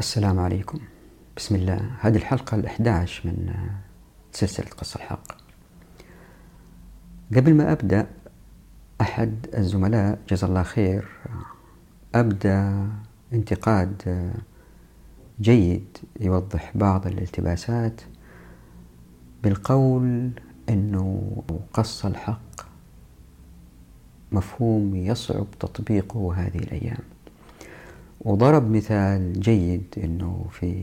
[0.00, 0.78] السلام عليكم.
[1.36, 1.90] بسم الله.
[2.00, 3.54] هذه الحلقة الأحداش من
[4.32, 5.32] سلسلة قص الحق.
[7.36, 8.06] قبل ما أبدأ
[9.00, 11.08] أحد الزملاء جزا الله خير
[12.14, 12.88] أبدأ
[13.32, 14.32] انتقاد
[15.40, 18.00] جيد يوضح بعض الالتباسات
[19.42, 20.30] بالقول
[20.68, 21.42] أنه
[21.72, 22.66] قص الحق
[24.32, 27.09] مفهوم يصعب تطبيقه هذه الأيام.
[28.20, 30.74] وضرب مثال جيد أنه في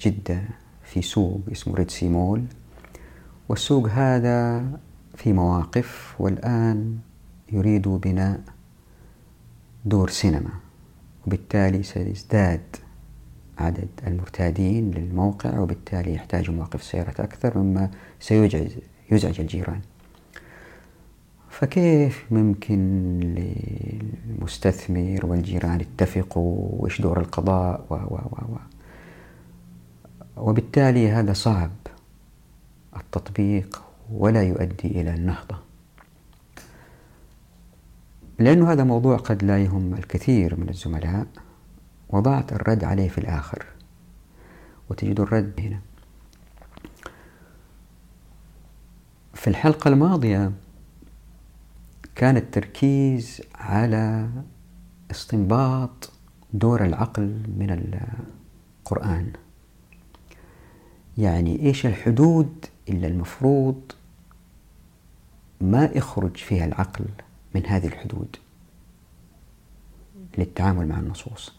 [0.00, 0.42] جدة
[0.84, 2.44] في سوق اسمه Red Mall
[3.48, 4.64] والسوق هذا
[5.16, 6.98] في مواقف والآن
[7.52, 8.40] يريد بناء
[9.84, 10.50] دور سينما
[11.26, 12.76] وبالتالي سيزداد
[13.58, 18.72] عدد المرتادين للموقع وبالتالي يحتاج مواقف سيارات أكثر مما سيزعج
[19.10, 19.80] يزعج الجيران.
[21.52, 28.56] فكيف ممكن للمستثمر والجيران يتفقوا وإيش دور القضاء و و و و
[30.36, 31.70] وبالتالي هذا صعب
[32.96, 33.82] التطبيق
[34.12, 35.56] ولا يؤدي إلى النهضة.
[38.38, 41.26] لأنه هذا موضوع قد لا يهم الكثير من الزملاء
[42.08, 43.66] وضعت الرد عليه في الآخر
[44.90, 45.80] وتجد الرد هنا.
[49.34, 50.52] في الحلقة الماضية
[52.14, 54.28] كان التركيز على
[55.10, 56.12] استنباط
[56.52, 57.98] دور العقل من
[58.84, 59.32] القرآن.
[61.18, 63.92] يعني إيش الحدود اللي المفروض
[65.60, 67.04] ما يخرج فيها العقل
[67.54, 68.36] من هذه الحدود
[70.38, 71.52] للتعامل مع النصوص؟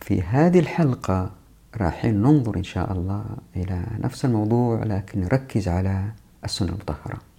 [0.00, 1.30] في هذه الحلقة
[1.76, 3.24] راح ننظر إن شاء الله
[3.56, 6.12] إلى نفس الموضوع لكن نركز على
[6.44, 7.31] السنة المطهرة.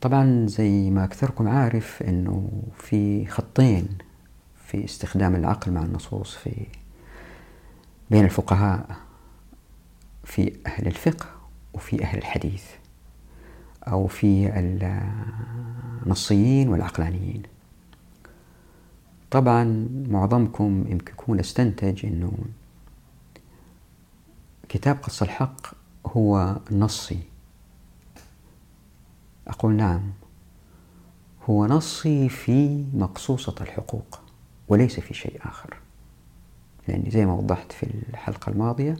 [0.00, 3.88] طبعا زي ما أكثركم عارف أنه في خطين
[4.66, 6.66] في استخدام العقل مع النصوص في
[8.10, 8.96] بين الفقهاء
[10.24, 11.26] في أهل الفقه
[11.74, 12.64] وفي أهل الحديث
[13.88, 14.52] أو في
[16.06, 17.42] النصيين والعقلانيين.
[19.30, 22.32] طبعا معظمكم يمكن يكون استنتج أنه
[24.68, 25.66] كتاب قص الحق
[26.06, 27.18] هو نصي.
[29.48, 30.12] أقول نعم
[31.50, 34.20] هو نصي في مقصوصة الحقوق
[34.68, 35.76] وليس في شيء آخر.
[36.88, 38.96] لأني زي ما وضحت في الحلقة الماضية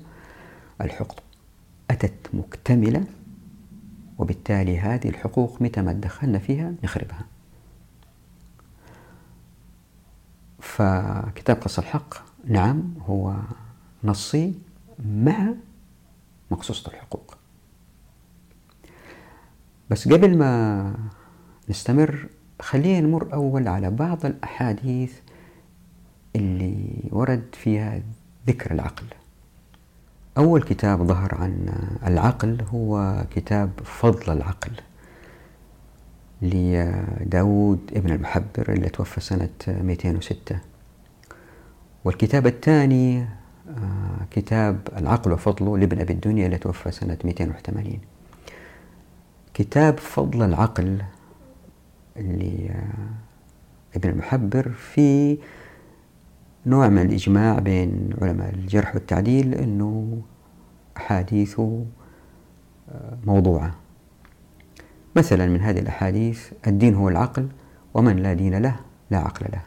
[0.81, 1.21] الحقوق
[1.91, 3.05] أتت مكتملة
[4.19, 7.25] وبالتالي هذه الحقوق متى ما دخلنا فيها نخربها.
[10.61, 12.15] فكتاب قص الحق
[12.45, 13.35] نعم هو
[14.05, 14.55] نصي
[15.07, 15.55] مع
[16.51, 17.37] مقصوصة الحقوق.
[19.91, 20.93] بس قبل ما
[21.69, 22.29] نستمر
[22.61, 25.13] خلينا نمر أول على بعض الأحاديث
[26.37, 28.03] اللي ورد فيها
[28.49, 29.07] ذكر العقل.
[30.39, 31.69] أول كتاب ظهر عن
[32.07, 34.73] العقل هو كتاب فضل العقل
[36.43, 40.59] لداود ابن المحبر اللي توفى سنة 206
[42.05, 43.21] والكتاب الثاني
[43.69, 48.01] آه، كتاب العقل وفضله لابن أبي الدنيا اللي توفى سنة 280
[49.57, 51.03] كتاب فضل العقل
[52.17, 55.39] اللي آه، ابن المحبر في
[56.67, 60.23] نوع من الإجماع بين علماء الجرح والتعديل أنه
[60.97, 61.85] أحاديثه
[62.91, 63.75] آه، موضوعة.
[65.17, 67.49] مثلا من هذه الأحاديث الدين هو العقل
[67.95, 68.77] ومن لا دين له
[69.11, 69.63] لا عقل له.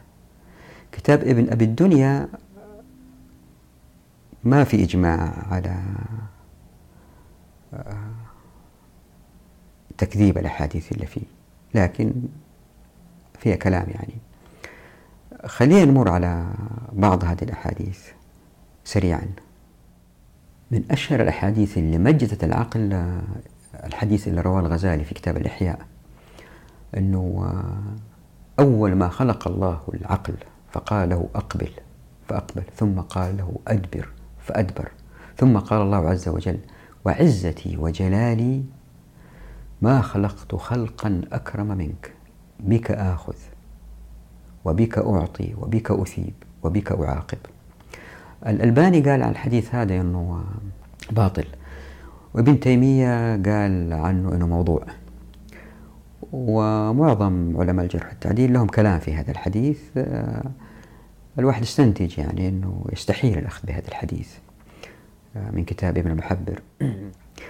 [0.92, 2.28] كتاب ابن أبي الدنيا
[4.44, 5.82] ما في إجماع على
[7.74, 8.19] آه،
[10.00, 11.26] تكذيب الأحاديث اللي فيه.
[11.74, 12.12] لكن
[13.38, 14.14] فيها كلام يعني.
[15.46, 16.46] خلينا نمر على
[16.92, 17.98] بعض هذه الأحاديث
[18.84, 19.26] سريعا.
[20.70, 23.10] من أشهر الأحاديث اللي مجدت العقل
[23.84, 25.86] الحديث اللي رواه الغزالي في كتاب الإحياء
[26.96, 27.52] أنه
[28.58, 30.34] أول ما خلق الله العقل
[30.72, 31.70] فقال له أقبل
[32.28, 34.08] فأقبل ثم قال له أدبر
[34.40, 34.90] فأدبر
[35.36, 36.58] ثم قال الله عز وجل
[37.04, 38.62] وعزتي وجلالي
[39.82, 42.12] ما خلقت خلقا أكرم منك.
[42.60, 43.36] بك آخذ
[44.64, 47.38] وبك أعطي وبك أثيب وبك أعاقب.
[48.46, 50.44] الألباني قال عن الحديث هذا أنه
[51.10, 51.44] باطل
[52.34, 54.84] وابن تيمية قال عنه أنه موضوع.
[56.32, 59.80] ومعظم علماء الجرح والتعديل لهم كلام في هذا الحديث.
[61.38, 64.34] الواحد يستنتج يعني أنه يستحيل الأخذ بهذا الحديث.
[65.52, 66.62] من كتاب ابن المحبر.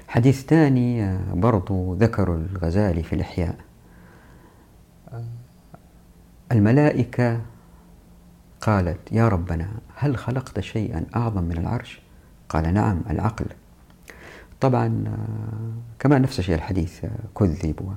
[0.08, 3.56] حديث ثاني برضو ذكر الغزالي في الإحياء.
[6.52, 7.40] الملائكة
[8.60, 12.02] قالت يا ربنا هل خلقت شيئا أعظم من العرش؟
[12.48, 13.46] قال نعم العقل.
[14.60, 15.04] طبعا
[15.98, 17.04] كما نفس الشيء الحديث
[17.38, 17.94] كذب.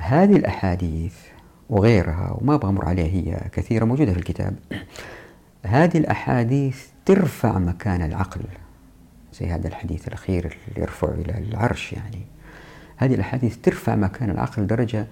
[0.00, 1.16] هذه الأحاديث
[1.70, 4.56] وغيرها وما بمر عليها هي كثيرة موجودة في الكتاب.
[5.62, 8.40] هذه الأحاديث ترفع مكان العقل.
[9.40, 12.22] زي هذا الحديث الأخير اللي يرفع إلى العرش يعني.
[12.96, 15.06] هذه الأحاديث ترفع مكان العقل درجة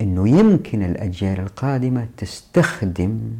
[0.00, 3.32] أنه يمكن الأجيال القادمة تستخدم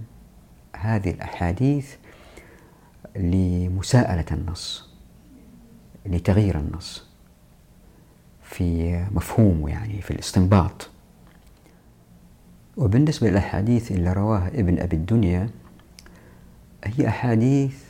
[0.76, 1.94] هذه الأحاديث
[3.16, 4.88] لمساءلة النص
[6.06, 7.06] لتغيير النص
[8.42, 10.90] في مفهومه يعني في الاستنباط.
[12.76, 15.50] وبالنسبة للأحاديث اللي رواها ابن أبي الدنيا
[16.84, 17.84] هي أحاديث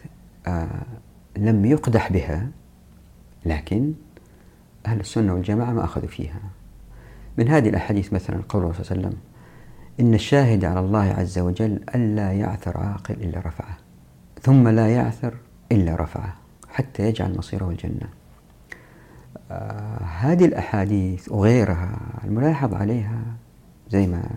[0.46, 0.82] آه
[1.36, 2.48] لم يقدح بها
[3.46, 3.92] لكن
[4.86, 6.40] أهل السنة والجماعة ما أخذوا فيها.
[7.38, 9.20] من هذه الأحاديث مثلا قوله صلى الله عليه وسلم
[10.00, 13.76] إن الشاهد على الله عز وجل ألا يعثر عاقل إلا رفعه
[14.42, 15.34] ثم لا يعثر
[15.72, 16.34] إلا رفعه
[16.68, 18.08] حتى يجعل مصيره الجنة.
[19.50, 23.22] آه هذه الأحاديث وغيرها الملاحظ عليها
[23.90, 24.30] زي ما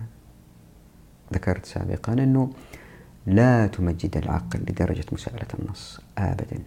[1.34, 2.50] ذكرت سابقا أنه
[3.26, 6.60] لا تمجد العقل لدرجة مساءلة النص أبدا.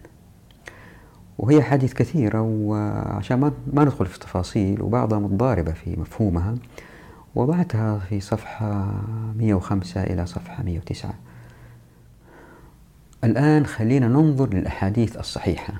[1.37, 6.55] وهي حديث كثيرة وعشان ما ما ندخل في تفاصيل وبعضها متضاربة في مفهومها
[7.35, 8.91] وضعتها في صفحة
[9.37, 11.13] 105 إلى صفحة 109
[13.23, 15.73] الآن خلينا ننظر للأحاديث الصحيحة.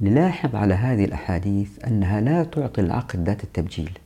[0.00, 3.98] نلاحظ على هذه الأحاديث أنها لا تعطي العقل ذات التبجيل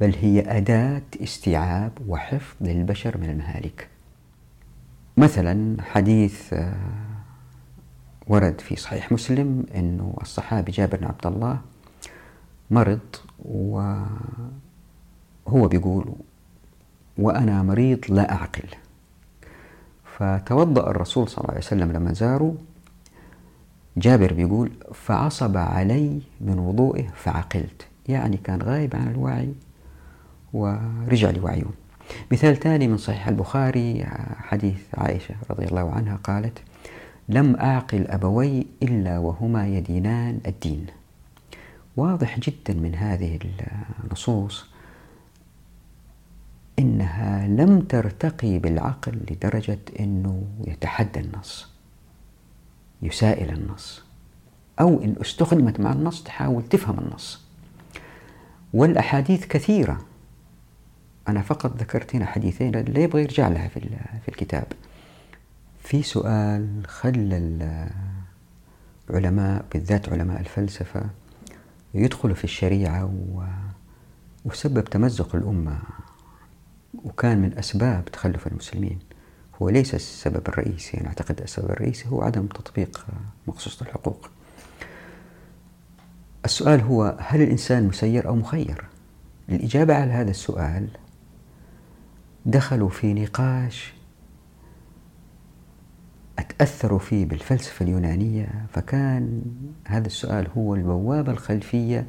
[0.00, 3.88] بل هي أداة استيعاب وحفظ للبشر من المهالك.
[5.16, 6.74] مثلا حديث آه،
[8.28, 11.60] ورد في صحيح مسلم أنه الصحابي جابر بن عبد الله
[12.70, 12.98] مرض
[13.44, 14.08] وهو
[15.68, 16.12] بيقول
[17.18, 18.68] وأنا مريض لا أعقل.
[20.04, 22.54] فتوضأ الرسول صلى الله عليه وسلم لما زاره.
[23.96, 27.86] جابر بيقول فعصب علي من وضوئه فعقلت.
[28.08, 29.52] يعني كان غايب عن الوعي
[30.52, 31.64] ورجع لوعيه.
[32.32, 34.04] مثال ثاني من صحيح البخاري
[34.36, 36.58] حديث عائشة رضي الله عنها قالت
[37.28, 40.86] لم أعقل أبوي إلا وهما يدينان الدين.
[41.96, 43.38] واضح جدا من هذه
[44.04, 44.66] النصوص
[46.78, 51.68] إنها لم ترتقي بالعقل لدرجة أنه يتحدى النص
[53.02, 54.02] يسائل النص
[54.80, 57.40] أو إن استخدمت مع النص تحاول تفهم النص.
[58.74, 59.98] والأحاديث كثيرة.
[61.28, 64.66] أنا فقط ذكرت هنا حديثين اللي يبغى يرجع لها في الكتاب.
[65.88, 67.68] في سؤال خلى
[69.10, 71.04] العلماء بالذات علماء الفلسفة
[71.94, 73.12] يدخلوا في الشريعة
[74.44, 75.78] وسبب تمزق الأمة
[77.04, 78.98] وكان من أسباب تخلف المسلمين
[79.62, 83.06] هو ليس السبب الرئيسي أنا أعتقد السبب الرئيسي هو عدم تطبيق
[83.46, 84.30] مقصوصة الحقوق
[86.44, 88.84] السؤال هو هل الإنسان مسير أو مخير؟
[89.48, 90.88] الإجابة على هذا السؤال
[92.46, 93.97] دخلوا في نقاش
[96.38, 99.42] أتأثروا فيه بالفلسفة اليونانية فكان
[99.86, 102.06] هذا السؤال هو البوابة الخلفية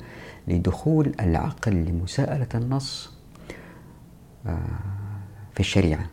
[0.48, 3.14] لدخول العقل لمساءلة النص
[4.46, 4.60] آه،
[5.54, 6.10] في الشريعة.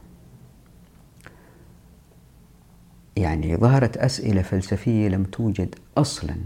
[3.17, 6.37] يعني ظهرت أسئلة فلسفية لم توجد أصلا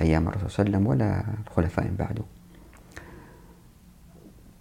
[0.00, 2.22] أيام الرسول صلى الله عليه وسلم ولا الخلفاء بعده.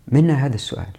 [0.07, 0.93] منها هذا السؤال.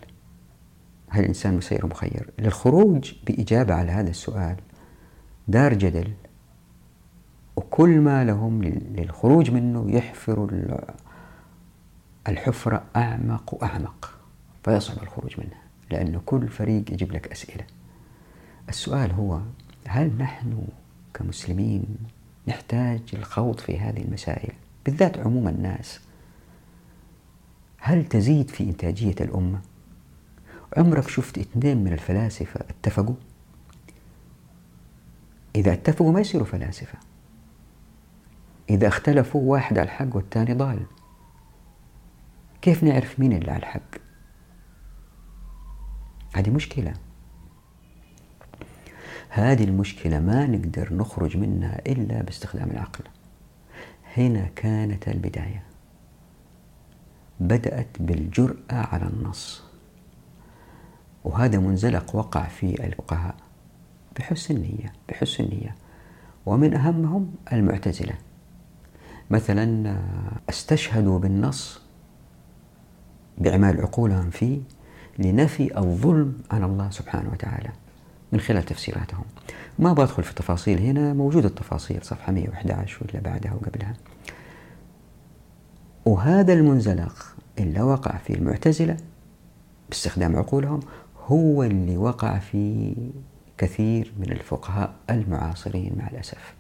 [1.09, 4.57] هل الإنسان مسير مخير؟ للخروج بإجابة على هذا السؤال
[5.49, 6.13] دار جدل
[7.57, 10.49] وكل ما لهم للخروج منه يحفروا
[12.29, 14.19] الحفرة أعمق وأعمق
[14.65, 17.65] فيصعب الخروج منها لأن كل فريق يجيب لك أسئلة
[18.69, 19.41] السؤال هو
[19.87, 20.67] هل نحن
[21.15, 21.85] كمسلمين
[22.49, 24.53] نحتاج الخوض في هذه المسائل
[24.87, 26.01] بالذات عموم الناس
[27.79, 29.61] هل تزيد في إنتاجية الأمة؟
[30.77, 33.15] عمرك شفت اثنين من الفلاسفة اتفقوا؟
[35.57, 36.99] إذا اتفقوا ما يصيروا فلاسفة.
[38.71, 40.87] إذا اختلفوا واحد على الحق والثاني ضال.
[42.63, 43.97] كيف نعرف مين اللي على الحق؟
[46.35, 46.95] هذه مشكلة.
[49.29, 53.05] هذه المشكلة ما نقدر نخرج منها إلا باستخدام العقل.
[54.17, 55.63] هنا كانت البداية.
[57.41, 59.63] بدأت بالجرأة على النص.
[61.25, 63.50] وهذا منزلق وقع في الفقهاء.
[64.19, 65.75] بحسن نية بحسن نية
[66.47, 68.15] ومن أهمهم المعتزلة.
[69.31, 69.97] مثلا
[70.51, 71.81] استشهدوا بالنص
[73.39, 74.61] بإعمال عقولهم فيه
[75.19, 77.71] لنفي الظلم عن الله سبحانه وتعالى
[78.33, 79.25] من خلال تفسيراتهم.
[79.79, 83.95] ما بدخل في التفاصيل هنا موجودة التفاصيل صفحة 111 ولا بعدها وقبلها.
[86.05, 88.97] وهذا المنزلق اللي وقع في المعتزلة
[89.89, 90.81] باستخدام عقولهم
[91.27, 92.95] هو اللي وقع في
[93.61, 96.55] كثير من الفقهاء المعاصرين مع الأسف.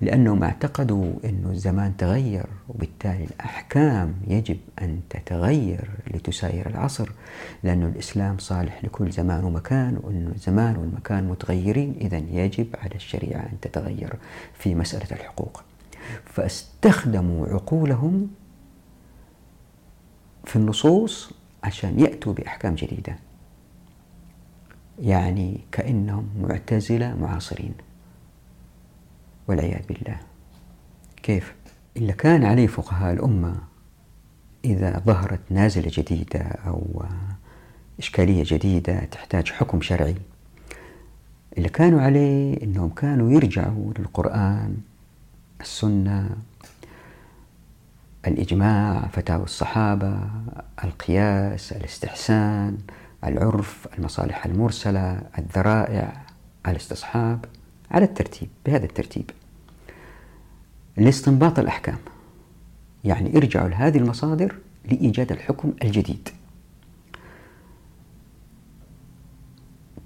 [0.00, 7.10] لأنهم اعتقدوا أن الزمان تغير وبالتالي الأحكام يجب أن تتغير لتساير العصر
[7.62, 13.60] لأن الإسلام صالح لكل زمان ومكان وأن الزمان والمكان متغيرين إذا يجب على الشريعة أن
[13.62, 14.14] تتغير
[14.54, 15.62] في مسألة الحقوق.
[16.24, 18.28] فاستخدموا عقولهم
[20.44, 21.30] في النصوص
[21.64, 23.27] عشان يأتوا بأحكام جديدة.
[25.02, 27.74] يعني كأنهم معتزلة معاصرين.
[29.48, 30.20] والعياذ بالله.
[31.22, 31.54] كيف؟
[31.96, 33.56] إلا كان عليه فقهاء الأمة
[34.64, 37.04] إذا ظهرت نازلة جديدة أو
[37.98, 40.14] إشكالية جديدة تحتاج حكم شرعي.
[41.58, 44.76] اللي كانوا عليه أنهم كانوا يرجعوا للقرآن
[45.60, 46.36] السنة
[48.26, 50.20] الإجماع فتاوى الصحابة
[50.84, 52.78] القياس الاستحسان
[53.24, 56.22] العرف المصالح المرسلة الذرائع
[56.68, 57.44] الاستصحاب
[57.90, 59.30] على الترتيب بهذا الترتيب.
[60.96, 61.98] لاستنباط الأحكام.
[63.04, 66.28] يعني ارجعوا لهذه المصادر لإيجاد الحكم الجديد.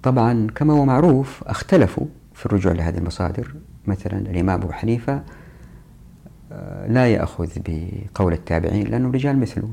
[0.03, 3.55] طبعا كما هو معروف اختلفوا في الرجوع لهذه المصادر.
[3.87, 5.23] مثلا الإمام أبو حنيفة
[6.53, 9.71] آه، لا يأخذ بقول التابعين لأنه رجال مثله.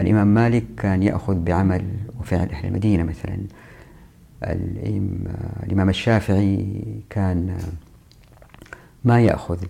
[0.00, 1.84] الإمام مالك كان يأخذ بعمل
[2.20, 3.38] وفعل أهل المدينة مثلا.
[5.62, 7.58] الإمام الشافعي كان
[9.04, 9.66] ما يأخذ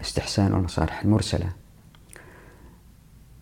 [0.00, 1.46] بالإستحسان والمصالح المرسلة.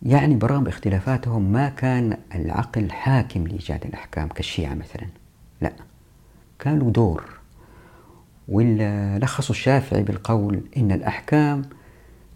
[0.03, 5.07] يعني برغم اختلافاتهم ما كان العقل حاكم لإيجاد الأحكام كالشيعة مثلا.
[5.61, 5.73] لا
[6.59, 7.29] كان له دور
[8.47, 9.19] ولا
[9.49, 11.61] الشافعي بالقول إن الأحكام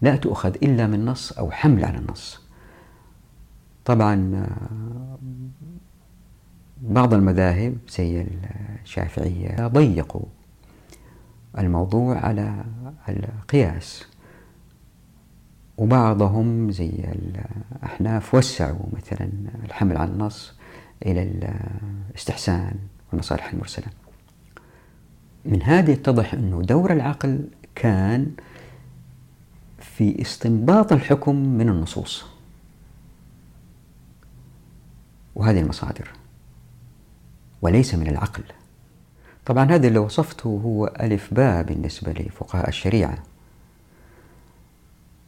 [0.02, 2.49] لا تؤخذ إلا من نص أو حمل على النص.
[3.86, 4.46] طبعا
[6.82, 8.26] بعض المذاهب زي
[8.84, 10.26] الشافعية ضيقوا
[11.58, 12.64] الموضوع على
[13.10, 14.06] القياس.
[15.78, 16.92] وبعضهم زي
[17.80, 19.30] الأحناف وسعوا مثلا
[19.66, 20.54] الحمل على النص
[21.06, 21.50] إلى
[22.12, 22.76] الاستحسان
[23.12, 23.88] والمصالح المرسلة.
[25.46, 28.32] من هذه يتضح أنه دور العقل كان
[29.80, 32.26] في استنباط الحكم من النصوص.
[35.40, 36.12] وهذه المصادر.
[37.62, 38.44] وليس من العقل.
[39.46, 43.18] طبعا هذا اللي وصفته هو ألف باء بالنسبة لفقهاء الشريعة.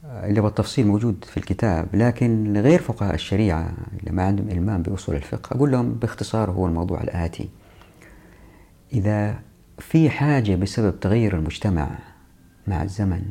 [0.05, 5.55] اللي بالتفصيل موجود في الكتاب لكن لغير فقهاء الشريعة اللي ما عندهم إلمام بأصول الفقه
[5.55, 7.49] أقول لهم باختصار هو الموضوع الآتي.
[8.93, 9.39] إذا
[9.79, 11.89] في حاجة بسبب تغير المجتمع
[12.67, 13.23] مع الزمن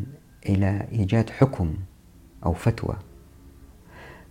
[0.46, 1.74] إلى إيجاد حكم
[2.46, 2.96] أو فتوى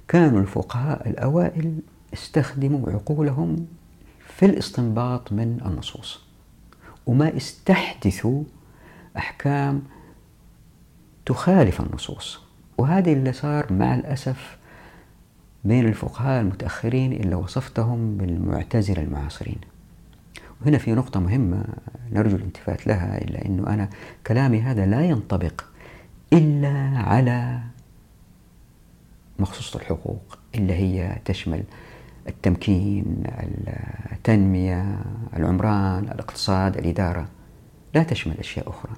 [0.07, 1.79] كانوا الفقهاء الأوائل
[2.13, 3.67] استخدموا عقولهم
[4.37, 6.19] في الاستنباط من النصوص.
[7.05, 8.43] وما استحدثوا
[9.17, 9.83] أحكام
[11.25, 12.39] تخالف النصوص.
[12.77, 14.57] وهذا اللي صار مع الأسف
[15.65, 19.57] بين الفقهاء المتأخرين اللي وصفتهم بالمعتزلة المعاصرين.
[20.61, 21.65] وهنا في نقطة مهمة
[22.11, 23.89] نرجو الالتفات لها إلا أنه أنا
[24.27, 25.61] كلامي هذا لا ينطبق
[26.33, 27.59] إلا على
[29.39, 31.63] مخصوصة الحقوق اللي هي تشمل
[32.27, 33.23] التمكين
[34.11, 34.99] التنمية
[35.37, 37.27] العمران الاقتصاد الإدارة.
[37.93, 38.91] لا تشمل أشياء أخرى.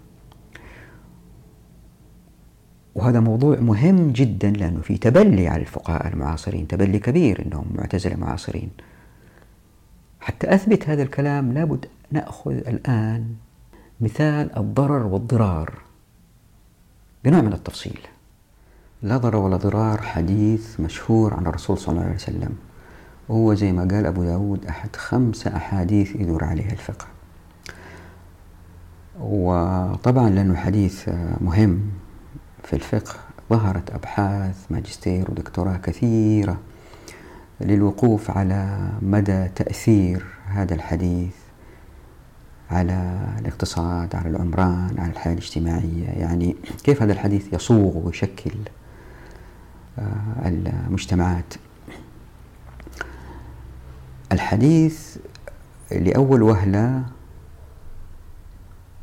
[2.96, 8.70] وهذا موضوع مهم جدا لأنه في تبلي على الفقهاء المعاصرين تبلي كبير أنهم معتزلة معاصرين.
[10.20, 13.36] حتى أثبت هذا الكلام لابد نأخذ الآن
[14.02, 15.74] مثال الضرر والضرار.
[17.24, 18.00] بنوع من التفصيل.
[19.02, 22.56] لا ضرر ولا ضرار حديث مشهور عن الرسول صلى الله عليه وسلم.
[23.32, 27.06] وهو زي ما قال أبو داود أحد خمسة أحاديث يدور عليها الفقه.
[29.20, 31.10] وطبعا لأنه حديث
[31.42, 31.82] مهم
[32.64, 33.14] في الفقه
[33.50, 36.58] ظهرت أبحاث ماجستير ودكتوراه كثيرة
[37.62, 41.36] للوقوف على مدى تأثير هذا الحديث
[42.72, 46.08] على الاقتصاد على العمران على الحياة الاجتماعية.
[46.08, 48.52] يعني كيف هذا الحديث يصوغ ويشكل
[50.00, 50.50] آه،
[50.90, 51.54] المجتمعات.
[54.32, 55.18] الحديث
[55.92, 57.04] لأول وهلة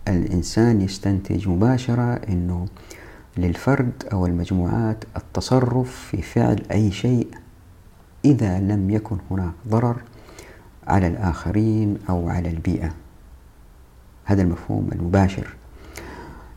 [0.08, 2.66] الإنسان يستنتج مباشرة أنه
[3.36, 7.28] للفرد أو المجموعات التصرف في فعل أي شيء
[8.24, 9.96] إذا لم يكن هناك ضرر
[10.86, 12.94] على الآخرين أو على البيئة.
[14.24, 15.54] هذا المفهوم المباشر.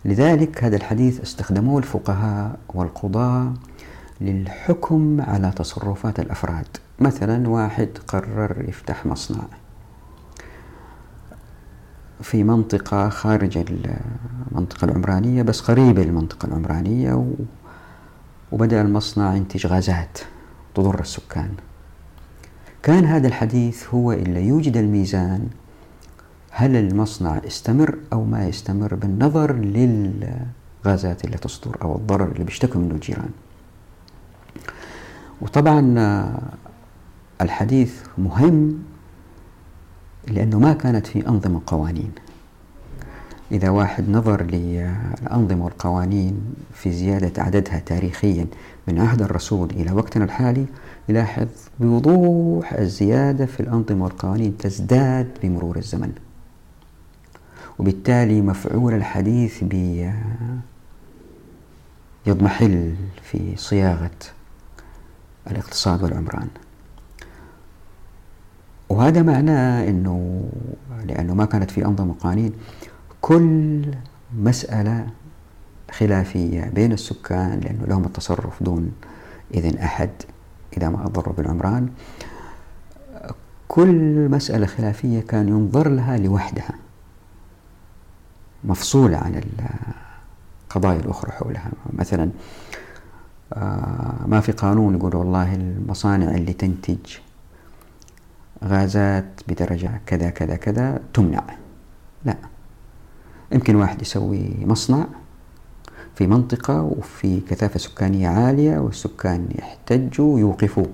[0.05, 3.53] لذلك هذا الحديث استخدموه الفقهاء والقضاة
[4.21, 6.67] للحكم على تصرفات الأفراد.
[7.01, 9.43] مثلا واحد قرر يفتح مصنع
[12.21, 13.57] في منطقة خارج
[14.51, 17.33] المنطقة العمرانية بس قريبة للمنطقة العمرانية
[18.51, 20.19] وبدأ المصنع ينتج غازات
[20.75, 21.49] تضر السكان.
[22.83, 25.47] كان هذا الحديث هو اللي يوجد الميزان
[26.51, 32.95] هل المصنع استمر أو ما يستمر بالنظر للغازات اللي تصدر أو الضرر اللي بيشتكوا منه
[32.95, 33.29] الجيران.
[35.41, 35.81] وطبعا
[37.41, 38.83] الحديث مهم
[40.27, 42.11] لأنه ما كانت في أنظمة قوانين.
[43.51, 46.41] إذا واحد نظر للأنظمة والقوانين
[46.73, 48.47] في زيادة عددها تاريخيا
[48.87, 50.65] من عهد الرسول إلى وقتنا الحالي
[51.09, 51.47] يلاحظ
[51.79, 56.11] بوضوح الزيادة في الأنظمة والقوانين تزداد بمرور الزمن.
[57.79, 60.13] وبالتالي مفعول الحديث بي
[62.25, 64.11] يضمحل في صياغة
[65.51, 66.47] الاقتصاد والعمران.
[68.91, 70.43] وهذا معناه أنه
[71.05, 72.53] لأنه ما كانت في أنظمة قوانين
[73.21, 73.81] كل
[74.37, 75.07] مسألة
[75.91, 78.91] خلافية بين السكان لأنه لهم التصرف دون
[79.53, 80.09] إذن أحد
[80.77, 81.89] إذا ما أضروا بالعمران
[83.67, 86.73] كل مسألة خلافية كان ينظر لها لوحدها
[88.63, 89.41] مفصولة عن
[90.69, 91.71] القضايا الأخرى حولها.
[91.93, 92.29] مثلا
[93.53, 97.17] آه، ما في قانون يقول والله المصانع اللي تنتج
[98.63, 101.43] غازات بدرجة كذا كذا كذا تمنع.
[102.25, 102.37] لا.
[103.51, 105.07] يمكن واحد يسوي مصنع
[106.15, 110.89] في منطقة وفي كثافة سكانية عالية والسكان يحتجوا يوقفوه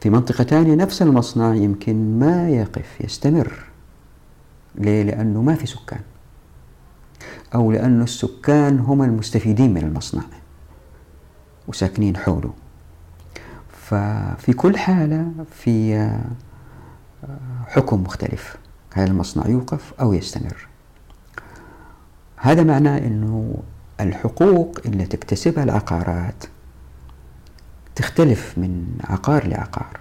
[0.00, 3.64] في منطقة ثانية نفس المصنع يمكن ما يقف يستمر.
[4.74, 6.00] ليه؟ لأنه ما في سكان.
[7.54, 10.22] أو لأن السكان هم المستفيدين من المصنع
[11.68, 12.52] وساكنين حوله.
[13.84, 16.24] ففي كل حالة في آه،
[17.66, 18.56] حكم مختلف
[18.92, 20.66] هل المصنع يوقف أو يستمر.
[22.36, 23.54] هذا معناه أنه
[24.00, 26.44] الحقوق اللي تكتسبها العقارات
[27.94, 29.98] تختلف من عقار لعقار.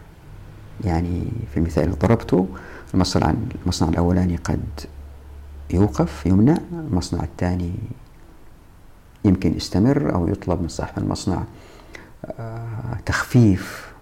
[0.84, 2.48] يعني في المثال اللي ضربته
[2.94, 4.64] المصنع المصنع الأولاني قد
[5.74, 7.74] يوقف يمنع المصنع الثاني
[9.26, 11.44] يمكن يستمر أو يطلب من صاحب المصنع
[13.06, 13.94] تخفيف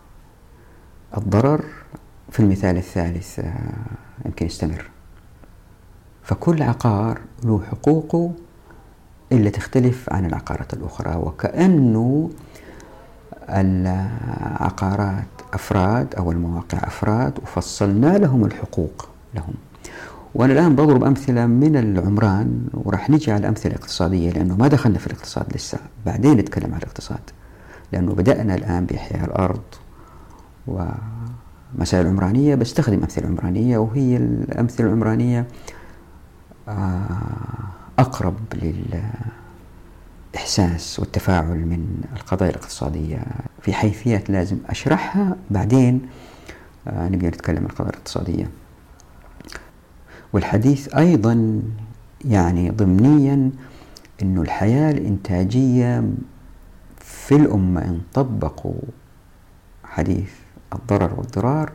[1.18, 1.64] الضرر
[2.32, 3.54] في المثال الثالث آه،
[4.26, 4.90] يمكن يستمر.
[6.24, 8.32] فكل عقار له حقوقه
[9.32, 12.30] اللي تختلف عن العقارات الأخرى وكأنه
[13.50, 19.54] العقارات أفراد أو المواقع أفراد وفصلنا لهم الحقوق لهم.
[20.36, 25.08] وأنا الآن بضرب أمثلة من العمران وراح نجي على الأمثلة الاقتصادية لأنه ما دخلنا في
[25.08, 27.20] الاقتصاد لسه بعدين نتكلم عن الاقتصاد.
[27.92, 29.62] لأنه بدأنا الآن بإحياء الأرض
[30.68, 35.48] ومسائل عمرانية بستخدم أمثلة عمرانية وهي الأمثلة العمرانية
[36.68, 37.08] آه،
[38.00, 38.36] أقرب
[40.34, 43.24] للإحساس والتفاعل من القضايا الاقتصادية.
[43.62, 46.02] في حيثيات لازم أشرحها بعدين
[46.88, 48.50] آه، نبدأ نتكلم عن القضايا الاقتصادية.
[50.34, 51.62] والحديث أيضا
[52.26, 53.52] يعني ضمنيا
[54.22, 56.04] أنه الحياة الإنتاجية
[57.32, 58.82] في الأمة إن طبقوا
[59.84, 60.32] حديث
[60.74, 61.72] الضرر والضرار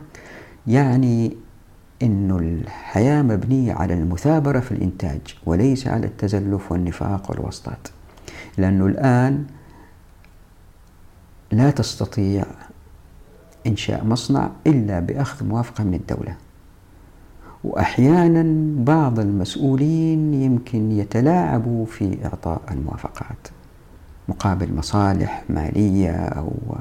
[0.67, 1.37] يعني
[2.03, 7.87] أن الحياة مبنية على المثابرة في الإنتاج وليس على التزلف والنفاق والوسطات
[8.57, 9.45] لأنه الآن
[11.51, 12.45] لا تستطيع
[13.67, 16.35] إنشاء مصنع إلا بأخذ موافقة من الدولة.
[17.63, 18.43] وأحيانا
[18.83, 23.56] بعض المسؤولين يمكن يتلاعبوا في إعطاء الموافقات.
[24.27, 26.75] مقابل مصالح مالية أو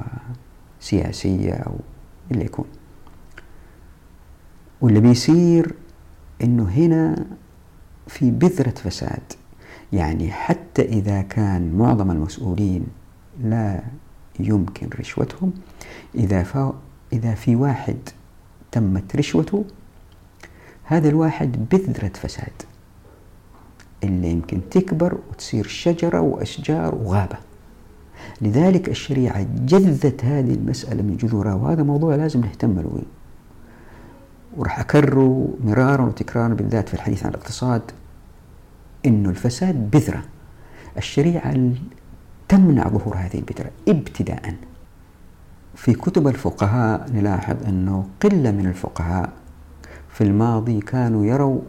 [0.81, 1.75] سياسية أو
[2.31, 2.67] اللي يكون.
[4.81, 5.75] واللي بيصير
[6.43, 7.27] إنه هنا
[8.07, 9.33] في بذرة فساد.
[9.93, 12.87] يعني حتى إذا كان معظم المسؤولين
[13.43, 13.83] لا
[14.41, 15.53] يمكن رشوتهم
[16.15, 16.43] إذا
[17.13, 17.97] إذا في واحد
[18.73, 19.65] تمت رشوته
[20.85, 22.63] هذا الواحد بذرة فساد.
[24.05, 27.37] اللي يمكن تكبر وتصير شجرة وأشجار وغابة.
[28.41, 33.03] لذلك الشريعة جذت هذه المسألة من جذورها وهذا موضوع لازم نهتم له.
[34.57, 37.83] وراح أكرره مرارا وتكرارا بالذات في الحديث عن الاقتصاد
[39.07, 40.23] أنه الفساد بذرة.
[40.97, 41.71] الشريعة
[42.49, 44.55] تمنع ظهور هذه البذرة ابتداء.
[45.75, 49.33] في كتب الفقهاء نلاحظ أنه قلة من الفقهاء
[50.09, 51.61] في الماضي كانوا يروا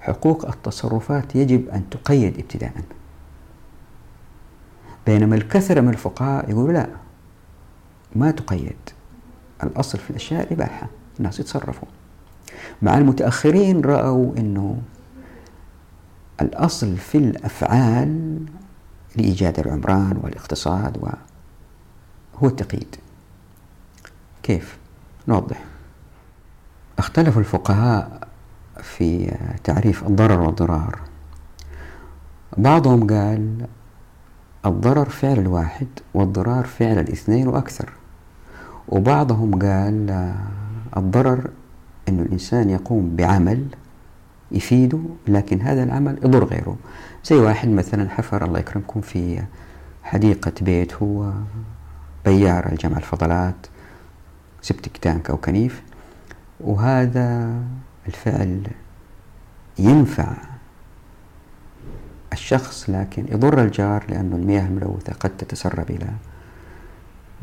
[0.00, 2.72] حقوق التصرفات يجب أن تقيد ابتداء.
[5.06, 6.88] بينما الكثرة من الفقهاء يقولوا لا
[8.16, 8.76] ما تقيد.
[9.62, 10.86] الأصل في الأشياء الإباحة
[11.18, 11.88] الناس يتصرفوا.
[12.82, 14.82] مع المتأخرين رأوا أنه
[16.40, 18.38] الأصل في الأفعال
[19.16, 20.98] لإيجاد العمران والاقتصاد
[22.42, 22.96] هو التقييد.
[24.42, 24.78] كيف؟
[25.28, 25.64] نوضح.
[26.98, 28.27] اختلف الفقهاء
[28.82, 30.98] في تعريف الضرر والضرار.
[32.56, 33.66] بعضهم قال
[34.66, 37.92] الضرر فعل الواحد والضرار فعل الاثنين وأكثر.
[38.88, 40.34] وبعضهم قال
[40.96, 41.50] الضرر
[42.08, 43.66] أن الإنسان يقوم بعمل
[44.52, 46.76] يفيده لكن هذا العمل يضر غيره.
[47.24, 49.42] زي واحد مثلا حفر الله يكرمكم في
[50.02, 51.32] حديقة بيت هو
[52.24, 53.66] بيار الجمع الفضلات
[54.62, 55.82] سبتك تانك أو كنيف.
[56.60, 57.54] وهذا
[58.08, 58.62] الفعل
[59.78, 60.32] ينفع
[62.32, 66.08] الشخص لكن يضر الجار لأن المياه الملوثة قد تتسرب إلى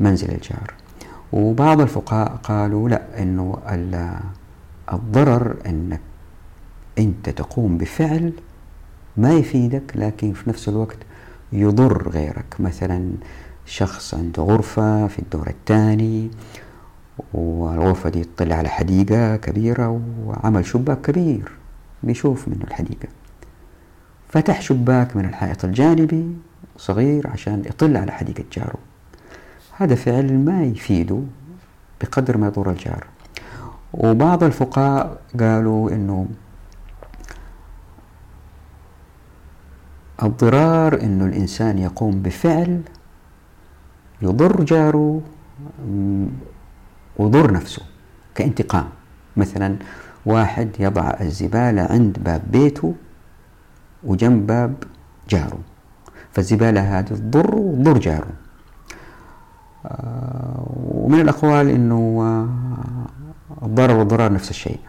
[0.00, 0.74] منزل الجار.
[1.32, 3.58] وبعض الفقهاء قالوا لا أنه
[4.92, 6.00] الضرر أنك
[6.98, 8.32] أنت تقوم بفعل
[9.16, 10.98] ما يفيدك لكن في نفس الوقت
[11.52, 12.56] يضر غيرك.
[12.60, 13.10] مثلا
[13.66, 16.30] شخص عنده غرفة في الدور الثاني
[17.34, 21.52] والغرفة دي تطلع على حديقة كبيرة وعمل شباك كبير
[22.02, 23.08] بيشوف منه الحديقة.
[24.28, 26.36] فتح شباك من الحائط الجانبي
[26.76, 28.78] صغير عشان يطل على حديقة جاره.
[29.76, 31.20] هذا فعل ما يفيده
[32.00, 33.06] بقدر ما يضر الجار.
[33.92, 36.26] وبعض الفقهاء قالوا إنه
[40.22, 42.82] الضرار إنه الإنسان يقوم بفعل
[44.22, 45.20] يضر جاره
[47.18, 47.82] ويضر نفسه
[48.34, 48.88] كانتقام.
[49.36, 49.76] مثلا
[50.26, 52.94] واحد يضع الزبالة عند باب بيته
[54.04, 54.74] وجنب باب
[55.28, 55.58] جاره
[56.32, 58.32] فالزبالة هذه تضر وتضر جاره.
[59.86, 62.48] آه، ومن الأقوال أنه
[63.62, 64.80] الضرر والضرار نفس الشيء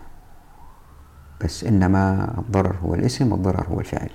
[1.44, 4.10] بس إنما الضرر هو الاسم والضرر هو الفعل.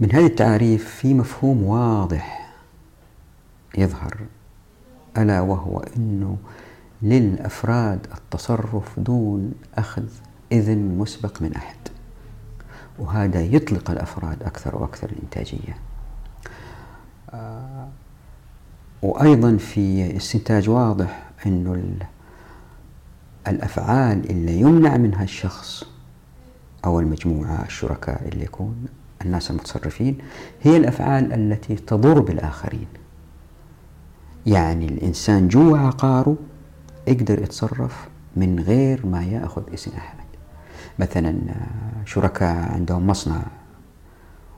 [0.00, 2.54] من هذه التعاريف في مفهوم واضح
[3.78, 4.16] يظهر
[5.18, 6.36] ألا وهو أنه
[7.02, 10.04] للأفراد التصرف دون أخذ
[10.52, 11.76] إذن مسبق من أحد.
[12.98, 15.76] وهذا يطلق الأفراد أكثر وأكثر الإنتاجية
[17.34, 17.88] آه،
[19.02, 21.82] وأيضا في استنتاج واضح أنه
[23.48, 25.84] الأفعال اللي يمنع منها الشخص
[26.84, 28.86] أو المجموعة الشركاء اللي يكون
[29.24, 30.18] الناس المتصرفين
[30.62, 32.86] هي الأفعال التي تضر بالآخرين.
[34.46, 36.36] يعني الإنسان جوا عقاره
[37.08, 40.16] يقدر يتصرف من غير ما يأخذ اسم أحد.
[40.98, 41.34] مثلا
[42.04, 43.42] شركاء عندهم مصنع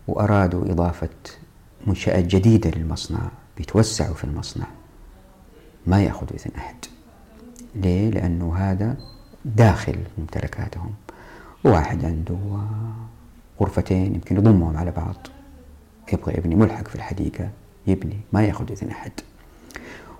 [0.09, 1.09] وأرادوا إضافة
[1.87, 3.19] منشآت جديدة للمصنع
[3.57, 4.67] بيتوسعوا في المصنع
[5.87, 6.77] ما يأخذ إذن أحد.
[7.75, 8.97] ليه؟ لأنه هذا
[9.45, 10.91] داخل ممتلكاتهم.
[11.65, 12.39] واحد عنده
[13.61, 15.27] غرفتين يمكن يضمهم على بعض.
[16.13, 17.51] يبغى يبني ملحق في الحديقة
[17.87, 19.13] يبني ما يأخذ إذن أحد.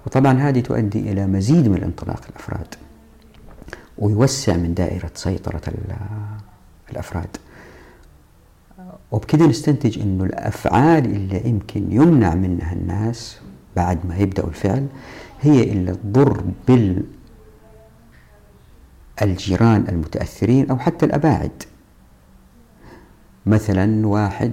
[0.07, 2.75] وطبعا هذه تؤدي إلى مزيد من انطلاق الأفراد
[3.99, 5.63] ويوسع من دائرة سيطرة
[6.91, 7.37] الأفراد.
[9.11, 13.39] وبكده نستنتج أنه الأفعال اللي يمكن يمنع منها الناس
[13.77, 14.87] بعد ما يبدأوا الفعل
[15.41, 16.45] هي اللي تضر
[19.21, 21.63] بالجيران المتأثرين أو حتى الأباعد.
[23.47, 24.53] مثلا واحد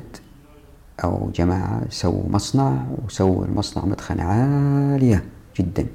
[1.03, 5.23] أو جماعة سووا مصنع وسووا المصنع مدخنة عالية.
[5.59, 5.85] جدا.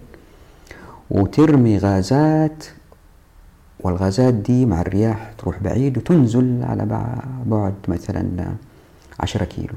[1.10, 2.64] وترمي غازات
[3.80, 6.86] والغازات دي مع الرياح تروح بعيد وتنزل على
[7.46, 8.52] بعد مثلا
[9.20, 9.74] عشرة كيلو.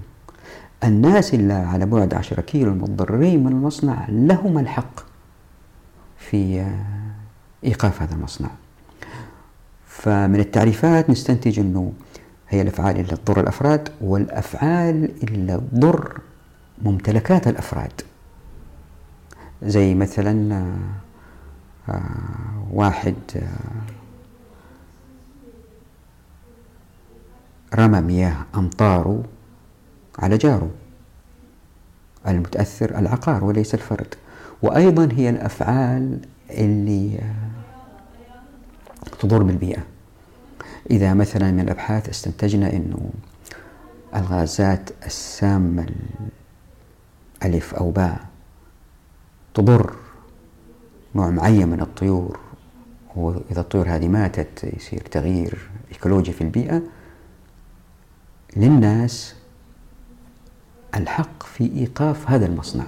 [0.83, 4.99] الناس اللي على بعد عشرة كيلو المتضررين من المصنع لهم الحق
[6.17, 6.67] في
[7.63, 8.49] إيقاف هذا المصنع.
[9.87, 11.93] فمن التعريفات نستنتج أنه
[12.49, 16.19] هي الأفعال اللي تضر الأفراد والأفعال اللي تضر
[16.81, 17.91] ممتلكات الأفراد.
[19.63, 20.65] زي مثلا
[21.89, 23.41] آه، واحد آه،
[27.75, 29.23] رمى مياه أمطاره
[30.19, 30.69] على جاره
[32.27, 34.15] المتأثر العقار وليس الفرد.
[34.61, 36.19] وأيضا هي الأفعال
[36.49, 37.51] اللي آه،
[39.19, 39.83] تضر بالبيئة.
[40.91, 43.09] إذا مثلا من الأبحاث استنتجنا أنه
[44.15, 45.87] الغازات السامة
[47.45, 48.30] ألف أو باء
[49.53, 49.95] تضر
[51.15, 52.39] نوع معين من الطيور.
[53.15, 56.81] وإذا الطيور هذه ماتت يصير تغيير إيكولوجي في البيئة.
[58.57, 59.35] للناس
[60.95, 62.85] الحق في إيقاف هذا المصنع.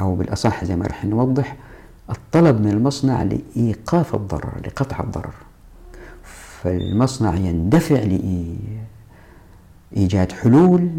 [0.00, 1.56] أو بالأصح زي ما راح نوضح
[2.10, 5.34] الطلب من المصنع لإيقاف الضرر لقطع الضرر.
[6.62, 8.06] فالمصنع يندفع
[9.92, 10.90] لإيجاد حلول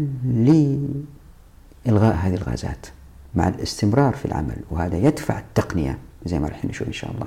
[1.88, 2.86] لإلغاء هذه الغازات
[3.34, 7.26] مع الاستمرار في العمل وهذا يدفع التقنية زي ما راح نشوف إن شاء الله.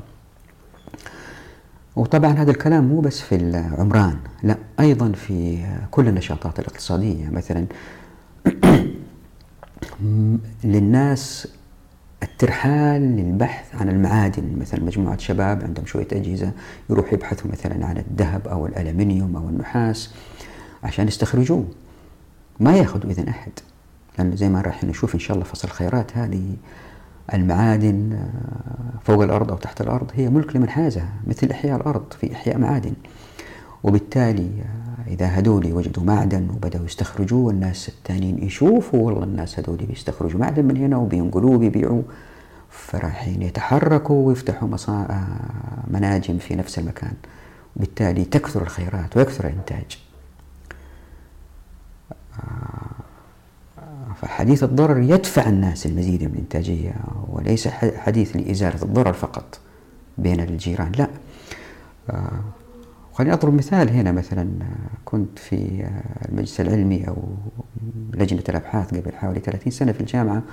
[1.95, 7.29] وطبعا هذا الكلام مو بس في العمران لا أيضا في كل النشاطات الاقتصادية.
[7.29, 7.65] مثلا
[10.63, 11.47] للناس
[12.23, 14.59] الترحال للبحث عن المعادن.
[14.59, 16.51] مثلا مجموعة شباب عندهم شوية أجهزة
[16.89, 20.13] يروح يبحثوا مثلا عن الذهب أو الألمنيوم أو النحاس
[20.83, 21.65] عشان يستخرجوه.
[22.59, 23.51] ما يأخذوا إذن أحد.
[24.17, 26.55] لأنه زي ما راح نشوف إن شاء الله فصل الخيرات هذه
[27.33, 32.33] المعادن آه، فوق الأرض أو تحت الأرض هي ملك لمن حازها مثل إحياء الأرض في
[32.33, 32.93] إحياء معادن.
[33.83, 40.39] وبالتالي آه، إذا هذول وجدوا معدن وبدأوا يستخرجوه والناس الثانيين يشوفوا والله الناس هذول بيستخرجوا
[40.39, 42.03] معدن من هنا وبينقلوه وبيبيعوه.
[42.69, 45.01] فرايحين يتحركوا ويفتحوا مصا...
[45.01, 47.13] آه، مناجم في نفس المكان.
[47.75, 49.97] وبالتالي تكثر الخيرات ويكثر الإنتاج.
[54.13, 56.93] فحديث الضرر يدفع الناس المزيد من الإنتاجية
[57.27, 59.59] وليس حديث لإزالة الضرر فقط
[60.17, 61.07] بين الجيران لا.
[62.09, 62.41] آه،
[63.13, 64.49] خليني أضرب مثال هنا مثلا
[65.05, 65.87] كنت في
[66.29, 67.17] المجلس العلمي أو
[68.13, 70.43] لجنة الأبحاث قبل حوالي 30 سنة في الجامعة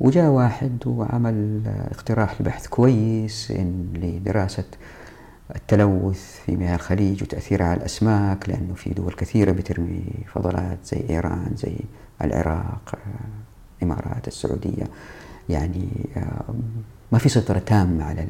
[0.00, 3.52] وجاء واحد وعمل اقتراح لبحث كويس
[3.94, 4.64] لدراسة
[5.56, 10.04] التلوث في مياه الخليج وتأثيرها على الأسماك لأنه في دول كثيرة بترمي
[10.34, 11.76] فضلات زي إيران زي
[12.22, 12.94] العراق
[13.82, 14.84] الإمارات السعودية.
[15.48, 15.88] يعني
[17.12, 18.26] ما في سيطرة تامة على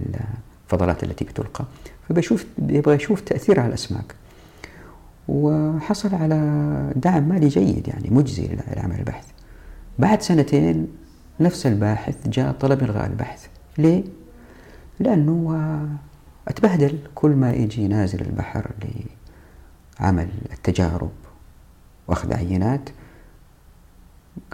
[0.65, 1.65] الفضلات التي بتلقى.
[2.09, 4.15] فبشوف يبغى يشوف تأثيرها على الأسماك.
[5.29, 9.27] وحصل على دعم مالي جيد يعني مجزي لعمل البحث.
[9.99, 10.89] بعد سنتين
[11.41, 13.47] نفس الباحث جاء طلب إلغاء البحث.
[13.79, 14.05] ليه؟
[15.01, 15.89] لأنه
[16.49, 18.71] أتبهدل كل ما يجي نازل البحر
[20.01, 21.13] لعمل التجارب
[22.09, 22.91] وأخذ عينات.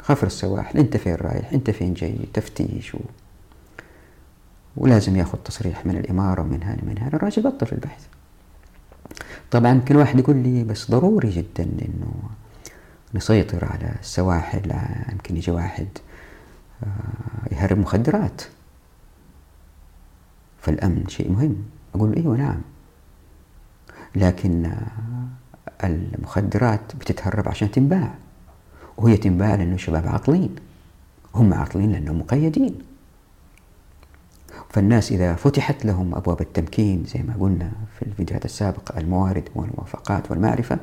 [0.01, 2.99] خفر السواحل أنت فين رايح؟ أنت فين جاي؟ تفتيش و...
[4.77, 7.09] ولازم يأخذ تصريح من الإمارة ومن هنا من هنا.
[7.09, 8.07] الراجل بطل في البحث.
[9.51, 12.13] طبعا يمكن واحد يقول لي بس ضروري جدا إنه
[13.15, 14.73] نسيطر على السواحل
[15.13, 15.89] يمكن يجي واحد
[16.83, 18.43] آه، يهرب مخدرات.
[20.61, 21.57] فالامن شيء مهم.
[21.95, 22.61] أقول إيوه نعم.
[24.15, 24.73] لكن
[25.85, 28.15] المخدرات بتتهرب عشان تنباع
[28.97, 30.57] وهي تنباع لأنه الشباب عاطلين
[31.35, 32.79] هم عاطلين لأنهم مقيدين.
[34.71, 40.79] فالناس إذا فتحت لهم أبواب التمكين زي ما قلنا في الفيديوهات السابقة الموارد والموافقات والمعرفة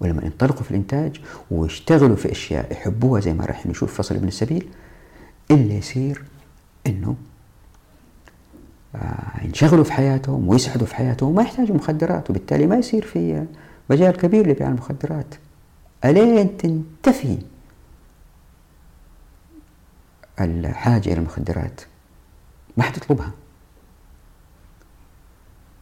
[0.00, 1.20] ولما ينطلقوا في الإنتاج
[1.50, 4.68] ويشتغلوا في أشياء يحبوها زي ما راح نشوف فصل ابن السبيل
[5.50, 6.24] اللي يصير
[6.86, 7.16] إنه
[9.42, 13.46] ينشغلوا في حياتهم ويسعدوا في حياتهم وما يحتاجوا مخدرات وبالتالي ما يصير في
[13.90, 15.34] مجال كبير لبيع المخدرات.
[16.04, 17.38] ألين تنتفي
[20.40, 21.80] الحاجة إلى المخدرات؟
[22.76, 23.30] ما حتطلبها.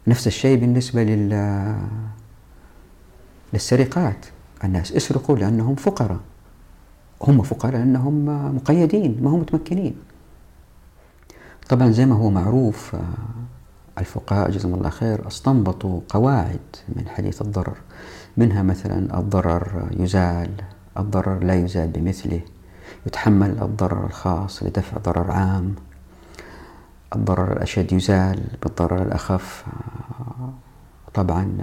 [0.07, 1.77] نفس الشيء بالنسبة لل
[3.53, 4.27] للسرقات.
[4.65, 6.21] الناس اسرقوا لأنهم فقراء.
[7.23, 8.25] هم فقراء لأنهم
[8.57, 9.97] مقيدين ما هم متمكنين.
[11.71, 12.97] طبعا زي ما هو معروف
[13.99, 17.77] الفقهاء جزاهم الله خير استنبطوا قواعد من حديث الضرر
[18.37, 20.51] منها مثلا الضرر يزال
[20.99, 22.41] الضرر لا يزال بمثله
[23.07, 25.75] يتحمل الضرر الخاص لدفع ضرر عام
[27.17, 29.65] الضرر الأشد يزال بالضرر الأخف
[31.15, 31.57] طبعا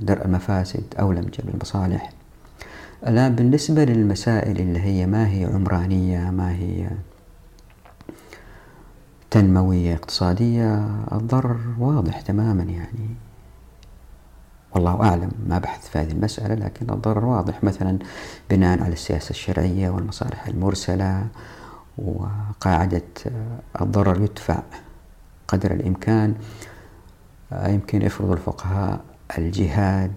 [0.00, 2.10] درء المفاسد أولى من جلب المصالح.
[3.06, 6.90] الآن بالنسبة للمسائل اللي هي ما هي عمرانية ما هي
[9.32, 13.08] تنموية اقتصادية الضرر واضح تماما يعني.
[14.74, 17.98] والله أعلم ما بحث في هذه المسألة لكن الضرر واضح مثلا
[18.50, 21.26] بناء على السياسة الشرعية والمصالح المرسلة
[21.98, 23.02] وقاعدة
[23.80, 24.62] الضرر يدفع
[25.48, 26.34] قدر الإمكان
[27.52, 29.00] يمكن يفرض الفقهاء
[29.38, 30.12] الجهاد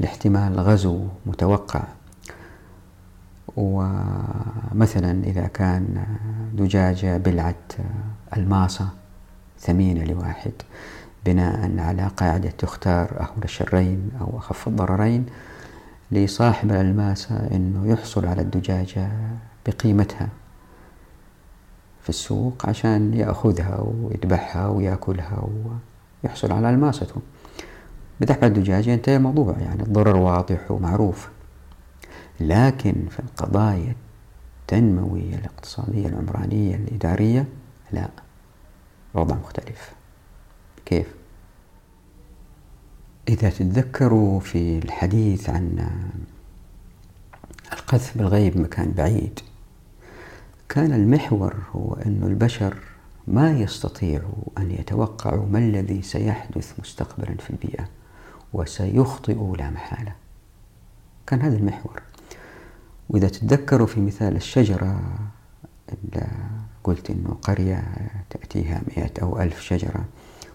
[0.00, 1.82] لاحتمال غزو متوقع.
[3.56, 6.04] ومثلا إذا كان
[6.54, 7.54] دجاجة بلعة
[8.36, 8.88] الماصة
[9.58, 10.52] ثمينة لواحد
[11.26, 15.26] بناء على قاعدة تختار أهون الشرين أو أخف الضررين
[16.12, 19.08] لصاحب الألماسة أنه يحصل على الدجاجة
[19.66, 20.28] بقيمتها
[22.02, 25.48] في السوق عشان يأخذها ويذبحها ويأكلها
[26.24, 27.14] ويحصل على الماسته
[28.20, 31.28] بذبح الدجاج ينتهي الموضوع يعني الضرر واضح ومعروف.
[32.40, 33.94] لكن في القضايا
[34.60, 37.46] التنموية الاقتصادية العمرانية الإدارية
[37.92, 38.08] لا.
[39.14, 39.92] الوضع مختلف.
[40.86, 41.06] كيف؟
[43.28, 45.90] إذا تتذكروا في الحديث عن
[47.72, 49.40] القذف بالغيب مكان بعيد
[50.68, 52.76] كان المحور هو أن البشر
[53.28, 57.88] ما يستطيعوا أن يتوقعوا ما الذي سيحدث مستقبلا في البيئة
[58.52, 60.12] وسيخطئوا لا محالة.
[61.26, 62.02] كان هذا المحور.
[63.08, 65.02] وإذا تتذكروا في مثال الشجرة
[66.84, 67.84] قلت إنه قرية
[68.30, 70.04] تأتيها مئة أو ألف شجرة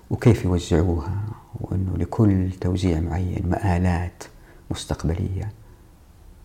[0.10, 1.22] وكيف يوزعوها؟
[1.60, 4.24] وأنه لكل توزيع معين مآلات
[4.72, 5.52] مستقبلية.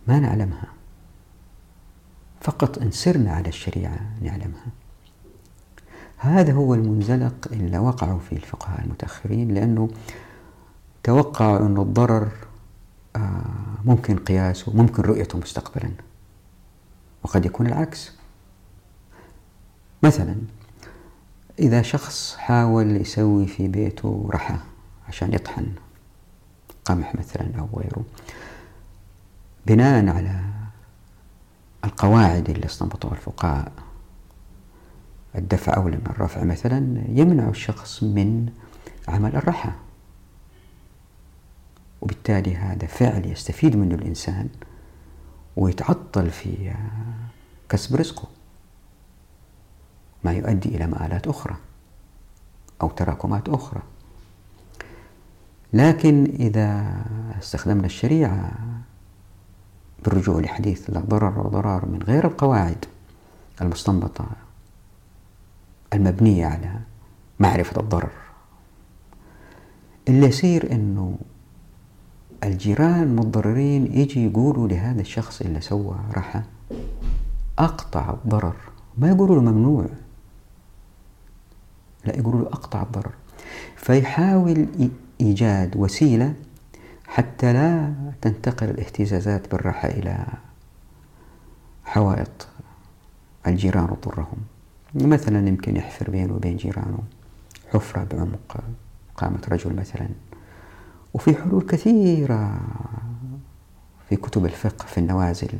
[0.08, 0.66] ما نعلمها.
[2.40, 4.66] فقط إن سرنا على الشريعة نعلمها.
[6.16, 9.88] هذا هو المنزلق اللي وقعوا فيه الفقهاء المتأخرين لأنه
[11.02, 12.28] توقعوا أن الضرر
[13.16, 13.42] آه،
[13.84, 15.90] ممكن قياسه ممكن رؤيته مستقبلا.
[17.22, 18.19] وقد يكون العكس.
[20.02, 20.36] مثلا
[21.58, 24.56] إذا شخص حاول يسوي في بيته رحى
[25.08, 25.72] عشان يطحن
[26.84, 28.04] قمح مثلا أو غيره
[29.66, 30.40] بناء على
[31.84, 33.72] القواعد اللي استنبطوها الفقهاء
[35.34, 38.52] الدفع أولى من الرفع مثلا يمنع الشخص من
[39.08, 39.70] عمل الرحى.
[42.00, 44.48] وبالتالي هذا فعل يستفيد منه الإنسان
[45.56, 46.74] ويتعطل في
[47.68, 48.28] كسب رزقه.
[50.24, 51.56] ما يؤدي إلى مآلات أخرى
[52.82, 53.82] أو تراكمات أخرى.
[55.72, 56.94] لكن إذا
[57.38, 58.52] استخدمنا الشريعة
[60.04, 62.84] بالرجوع لحديث لا ضرر وضرار من غير القواعد
[63.62, 64.26] المستنبطة
[65.92, 66.80] المبنية على
[67.40, 68.10] معرفة الضرر
[70.08, 71.18] اللي يصير إنه
[72.44, 76.42] الجيران المتضررين يجي يقولوا لهذا الشخص اللي سوى رحى
[77.58, 78.56] أقطع الضرر
[78.98, 79.86] ما يقولوا له ممنوع.
[82.04, 83.12] لا يقولوا له أقطع الضرر.
[83.76, 84.66] فيحاول
[85.20, 86.34] إيجاد وسيلة
[87.06, 90.26] حتى لا تنتقل الاهتزازات بالرحى إلى
[91.84, 92.48] حوائط
[93.46, 94.38] الجيران وضرهم.
[94.94, 96.98] مثلا يمكن يحفر بينه وبين جيرانه
[97.72, 98.56] حفرة بعمق
[99.16, 100.08] قامة رجل مثلا.
[101.14, 102.60] وفي حلول كثيرة
[104.08, 105.50] في كتب الفقه في النوازل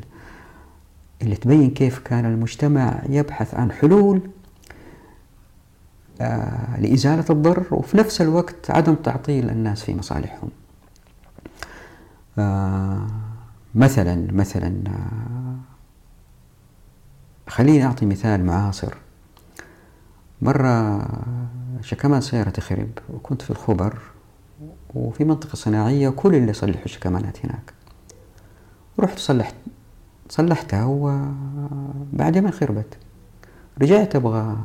[1.21, 4.21] اللي تبين كيف كان المجتمع يبحث عن حلول
[6.79, 10.49] لإزالة الضرر وفي نفس الوقت عدم تعطيل الناس في مصالحهم.
[12.39, 13.07] آه،
[13.75, 15.55] مثلا مثلا آه،
[17.47, 18.93] خليني أعطي مثال معاصر.
[20.41, 21.07] مرة
[21.81, 23.97] شكمان سيارة تخرب وكنت في الخبر
[24.93, 27.73] وفي منطقة صناعية كل اللي يصلحوا الشكمانات هناك.
[28.99, 29.55] رحت صلحت
[30.29, 32.97] صلحتها وبعدين ما خربت.
[33.81, 34.57] رجعت أبغى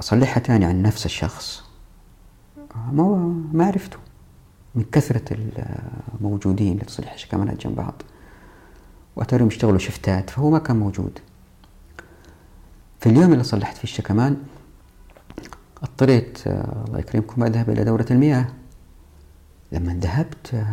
[0.00, 1.64] أصلحها تاني عن نفس الشخص.
[2.92, 3.16] ما
[3.52, 3.98] ما عرفته.
[4.74, 5.36] من كثرة
[6.20, 8.02] الموجودين اللي تصلح الشكمانات جنب بعض.
[9.16, 11.18] وأتاريهم يشتغلوا شفتات فهو ما كان موجود.
[13.00, 14.36] في اليوم اللي صلحت فيه الشكمان
[15.82, 18.46] اضطريت الله يكرمكم أذهب إلى دورة المياه.
[19.72, 20.64] لما ذهبت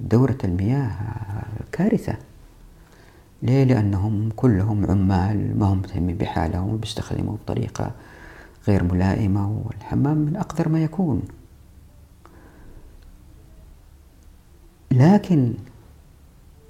[0.00, 0.90] دورة المياه
[1.72, 2.16] كارثة.
[3.42, 7.90] ليه؟ لأنهم كلهم عمال ما هم مهتمين بحالهم وبيستخدموا بطريقة
[8.68, 11.22] غير ملائمة والحمام من أقدر ما يكون.
[14.90, 15.54] لكن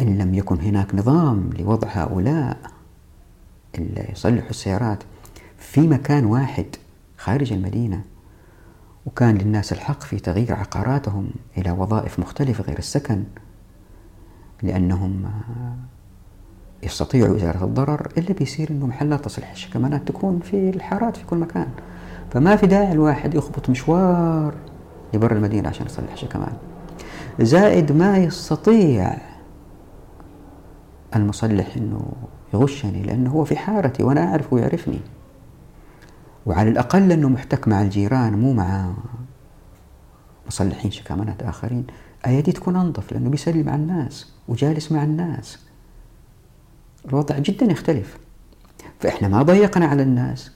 [0.00, 2.59] إن لم يكن هناك نظام لوضع هؤلاء
[3.74, 5.03] اللي يصلحوا السيارات
[5.59, 6.66] في مكان واحد
[7.18, 8.05] خارج المدينة
[9.07, 13.24] وكان للناس الحق في تغيير عقاراتهم إلى وظائف مختلفة غير السكن
[14.62, 15.31] لأنهم
[16.83, 21.68] يستطيعوا إزالة الضرر إلا بيصير إنه محلات تصليح الشكمانات تكون في الحارات في كل مكان.
[22.31, 24.54] فما في داعي الواحد يخبط مشوار
[25.14, 26.16] لبر المدينة عشان يصلح.
[26.16, 26.52] شكمان
[27.40, 29.16] زائد ما يستطيع
[31.16, 32.12] المصلح إنه
[32.54, 35.00] يغشني لأنه هو في حارتي وأنا أعرف ويعرفني
[36.46, 38.92] وعلى الأقل أنه محتك مع الجيران مو مع
[40.46, 41.87] مصلحين شكامانات آخرين.
[42.26, 45.58] أيدي تكون أنظف لأنه بيسلم على الناس وجالس مع الناس.
[47.09, 48.19] الوضع جدا يختلف.
[49.01, 50.51] فإحنا ما ضيقنا على الناس.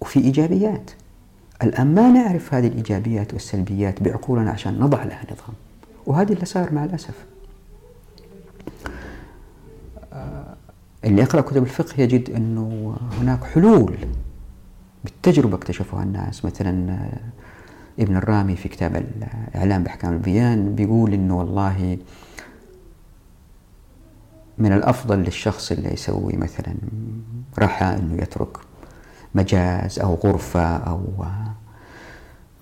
[0.00, 0.90] وفي إيجابيات.
[1.62, 5.54] الآن ما نعرف هذه الإيجابيات والسلبيات بعقولنا عشان نضع لها نظام.
[6.06, 7.24] وهذا اللي صار مع الأسف.
[10.12, 10.56] آه،
[11.04, 13.96] اللي يقرأ كتب الفقه يجد أنه هناك حلول
[15.04, 16.44] بالتجربة اكتشفوها الناس.
[16.44, 16.98] مثلا
[17.98, 18.96] ابن الرامي في كتاب
[19.54, 21.98] الإعلام بأحكام البيان بيقول أنه والله
[24.60, 26.74] من الأفضل للشخص اللي يسوي مثلا
[27.58, 28.56] رحى أنه يترك
[29.34, 31.00] مجاز أو غرفة أو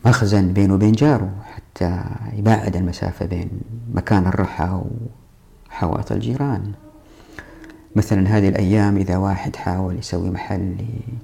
[0.05, 3.51] مخزن بينه وبين جاره حتى يبعد المسافة بين
[3.95, 4.81] مكان الرحى
[5.71, 6.73] وحوائط الجيران.
[7.97, 10.77] مثلا هذه الأيام إذا واحد حاول يسوي محل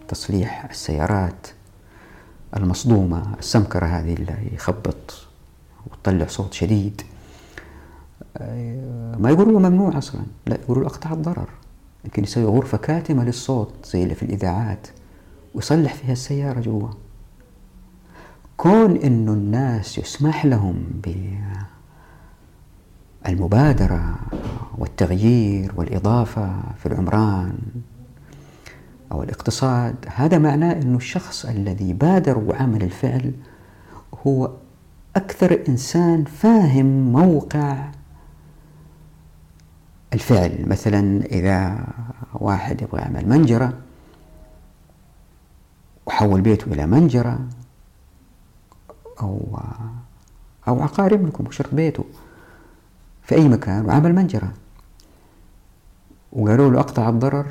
[0.03, 1.47] لتصليح السيارات
[2.57, 5.27] المصدومة السمكرة هذه اللي يخبط
[5.87, 7.03] وتطلع صوت شديد
[9.19, 10.21] ما يقولوا له ممنوع أصلا.
[10.47, 11.49] لا يقولوا له أقطع الضرر.
[12.05, 14.87] يمكن يسوي غرفة كاتمة للصوت زي اللي في الإذاعات
[15.55, 16.89] ويصلح فيها السيارة جوا.
[18.57, 20.85] كون إنه الناس يسمح لهم
[23.27, 24.15] بالمبادرة
[24.79, 27.59] والتغيير والإضافة في العمران
[29.13, 33.33] أو الاقتصاد هذا معناه أنه الشخص الذي بادر وعمل الفعل
[34.27, 34.51] هو
[35.17, 37.91] أكثر إنسان فاهم موقع
[40.15, 40.69] الفعل.
[40.69, 41.87] مثلا إذا
[42.35, 43.73] واحد يبغى يعمل منجرة
[46.07, 47.39] وحول بيته إلى منجرة
[49.21, 49.59] أو
[50.69, 52.05] أو عقار ابنكم وشرط بيته
[53.23, 54.53] في أي مكان وعمل منجرة.
[56.33, 57.47] وقالوا له أقطع الضرر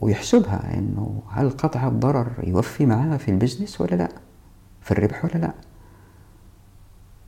[0.00, 4.08] ويحسبها إنه هل قطع الضرر يوفي معاه في البزنس ولا لا
[4.82, 5.52] في الربح ولا لا.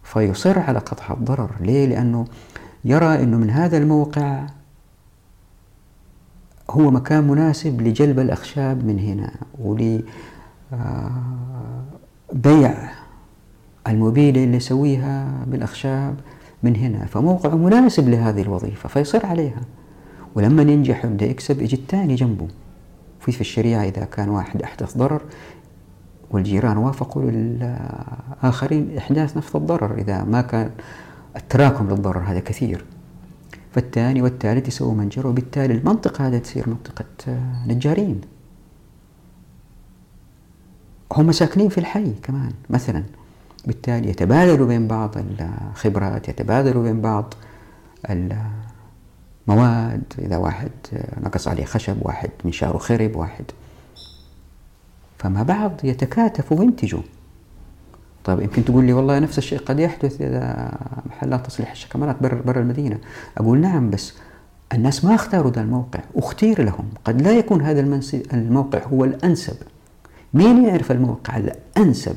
[0.02, 1.50] فيصر على قطع الضرر.
[1.60, 2.26] ليه؟ لأنه
[2.84, 4.46] يرى أنه من هذا الموقع
[6.70, 10.02] هو مكان مناسب لجلب الأخشاب من هنا ولبيع
[13.88, 16.14] الموبيلة اللي يسويها بالأخشاب
[16.62, 17.06] من هنا.
[17.06, 19.60] فموقعه مناسب لهذه الوظيفة فيصر عليها.
[20.34, 22.48] ولما ينجح ويبدأ يكسب يجي الثاني جنبه.
[23.20, 25.20] في في الشريعة إذا كان واحد أحدث ضرر
[26.30, 29.98] والجيران وافقوا للآخرين إحداث نفس الضرر.
[29.98, 30.70] إذا ما كان
[31.36, 32.84] التراكم للضرر هذا كثير.
[33.78, 37.06] فالثاني والثالث يسووا منجر وبالتالي المنطقة هذه تصير منطقة
[37.66, 38.20] نجارين.
[41.12, 43.04] هم ساكنين في الحي كمان مثلا.
[43.66, 47.34] بالتالي يتبادلوا بين بعض الخبرات يتبادلوا بين بعض
[49.48, 50.02] المواد.
[50.18, 50.70] إذا واحد
[51.20, 53.44] نقص عليه خشب واحد منشاره خرب واحد.
[55.18, 57.02] فما بعض يتكاتفوا وينتجوا.
[58.28, 60.72] طيب يمكن تقول لي والله نفس الشيء قد يحدث إذا
[61.06, 62.98] محلات تصليح الشكمانات برا بر المدينة.
[63.38, 64.12] أقول نعم بس
[64.72, 66.88] الناس ما اختاروا ذا الموقع أختير لهم.
[67.04, 68.00] قد لا يكون هذا
[68.32, 69.56] الموقع هو الأنسب.
[70.34, 72.16] مين يعرف الموقع الأنسب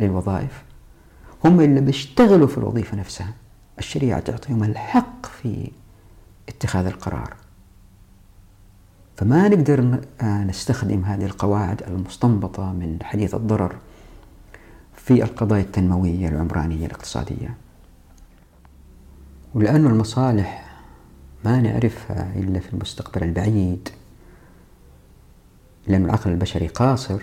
[0.00, 0.62] للوظائف؟
[1.44, 3.32] هم اللي بيشتغلوا في الوظيفة نفسها.
[3.78, 5.70] الشريعة تعطيهم الحق في
[6.48, 7.34] اتخاذ القرار.
[9.16, 13.76] فما نقدر نستخدم هذه القواعد المستنبطة من حديث الضرر
[15.04, 17.54] في القضايا التنموية العمرانية الاقتصادية.
[19.54, 20.80] ولأن المصالح
[21.44, 23.88] ما نعرفها إلا في المستقبل البعيد
[25.86, 27.20] لأن العقل البشري قاصر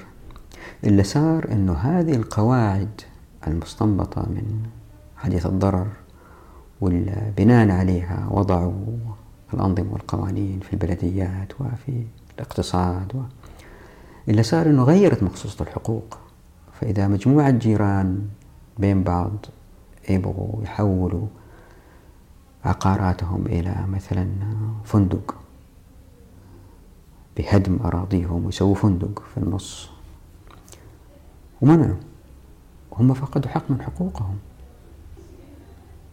[0.84, 3.02] اللي صار أنه هذه القواعد
[3.48, 4.64] المستنبطة من
[5.18, 5.88] حديث الضرر
[6.82, 8.74] والبناء عليها وضعوا
[9.54, 12.06] الأنظمة والقوانين في البلديات وفي
[12.36, 13.22] الاقتصاد و...
[14.30, 16.21] اللي صار أنه غيرت مقصوصة الحقوق.
[16.82, 18.28] فإذا مجموعة جيران
[18.78, 19.32] بين بعض
[20.10, 21.28] يبغوا يحولوا
[22.66, 24.28] عقاراتهم إلى مثلا
[24.84, 25.36] فندق
[27.38, 29.90] بهدم أراضيهم ويسووا فندق في النص.
[31.62, 31.96] ومنعوا
[32.94, 34.38] هم فقدوا حق من حقوقهم.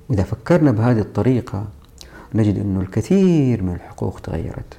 [0.08, 1.66] وإذا فكرنا بهذه الطريقة
[2.34, 4.78] نجد أنه الكثير من الحقوق تغيرت.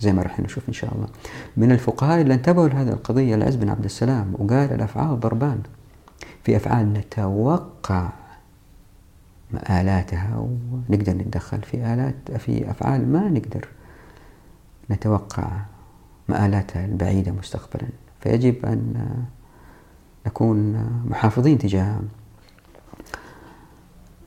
[0.00, 1.06] زي ما راح نشوف إن شاء الله.
[1.56, 5.60] من الفقهاء اللي انتبهوا لهذه القضية العز بن عبد السلام وقال الأفعال ضربان.
[6.44, 8.08] في أفعال نتوقع
[9.50, 10.36] مآلاتها
[10.90, 13.68] ونقدر نتدخل في آلات في أفعال ما نقدر
[14.90, 15.50] نتوقع
[16.28, 17.88] مآلاتها البعيدة مستقبلا.
[18.20, 18.94] فيجب أن
[20.26, 22.00] نكون محافظين تجاهها.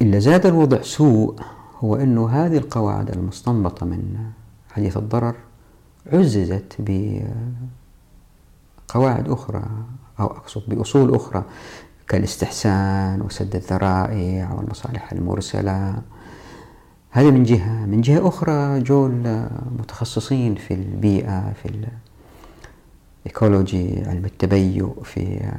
[0.01, 1.39] إلا زاد الوضع سوء
[1.79, 4.31] هو أنه هذه القواعد المستنبطة من
[4.71, 5.35] حديث الضرر
[6.11, 6.75] عززت
[8.89, 9.63] بقواعد أخرى
[10.19, 11.43] أو أقصد بأصول أخرى
[12.07, 16.01] كالاستحسان وسد الذرائع والمصالح المرسلة.
[17.09, 17.85] هذا من جهة.
[17.85, 19.47] من جهة أخرى جول
[19.79, 21.87] متخصصين في البيئة في
[23.25, 25.51] ايكولوجي علم التبيؤ في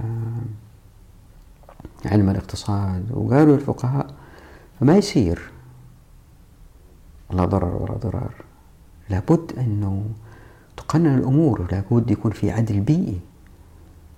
[2.07, 3.13] علم الاقتصاد.
[3.13, 4.07] وقالوا الفقهاء
[4.81, 5.51] فما يصير
[7.31, 8.35] لا ضرر ولا ضرار.
[9.11, 10.05] لابد أنه
[10.77, 13.21] تقنن الأمور لابد يكون في عدل بيئي.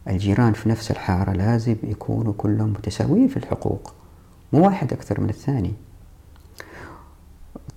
[0.09, 3.95] الجيران في نفس الحارة لازم يكونوا كلهم متساويين في الحقوق
[4.53, 5.73] مو واحد أكثر من الثاني.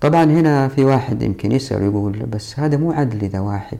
[0.00, 3.78] طبعا هنا في واحد يمكن يسأل يقول بس هذا مو عدل إذا واحد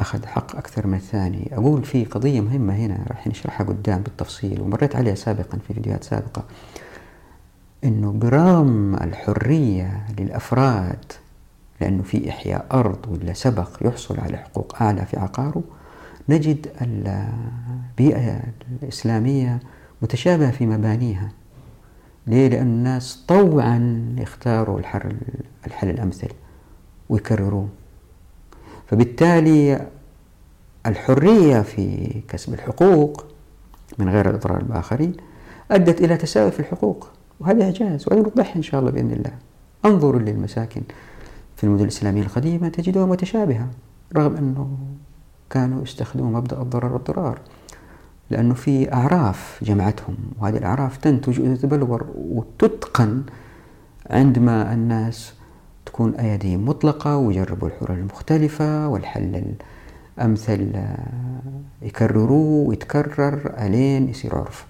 [0.00, 1.50] أخذ حق أكثر من الثاني.
[1.52, 6.44] أقول في قضية مهمة هنا راح نشرحها قدام بالتفصيل ومريت عليها سابقا في فيديوهات سابقة.
[7.84, 11.12] أنه برغم الحرية للأفراد
[11.82, 15.62] لأنه في إحياء أرض ولا سبق يحصل على حقوق أعلى في عقاره
[16.28, 18.40] نجد البيئة
[18.82, 19.60] الإسلامية
[20.02, 21.28] متشابهة في مبانيها.
[22.26, 25.16] ليه؟ لأن الناس طوعا يختاروا الحل,
[25.66, 26.28] الحل الأمثل
[27.08, 27.68] ويكرروه.
[28.86, 29.86] فبالتالي
[30.86, 33.26] الحرية في كسب الحقوق
[33.98, 35.16] من غير الإضرار بالآخرين
[35.70, 37.10] أدت إلى تساوي في الحقوق
[37.40, 39.32] وهذا إعجاز وهذا إن شاء الله بإذن الله.
[39.84, 40.82] أنظروا للمساكن.
[41.62, 43.68] في المدن الإسلامية القديمة تجدها متشابهة
[44.16, 44.78] رغم أنه
[45.50, 47.38] كانوا يستخدموا مبدأ الضرر والضرار
[48.30, 53.22] لأنه في أعراف جمعتهم وهذه الأعراف تنتج وتتبلور وتتقن
[54.10, 55.34] عندما الناس
[55.86, 59.54] تكون أيديهم مطلقة ويجربوا الحلول المختلفة والحل
[60.18, 60.72] الأمثل
[61.82, 64.66] يكرروه ويتكرر ألين يصير عرف.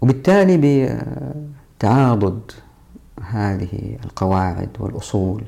[0.00, 0.56] وبالتالي
[1.78, 2.52] بتعاضد
[3.30, 5.44] هذه القواعد والأصول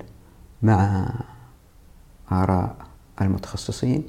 [0.63, 1.11] مع
[2.33, 2.77] آراء
[3.21, 4.05] المتخصصين.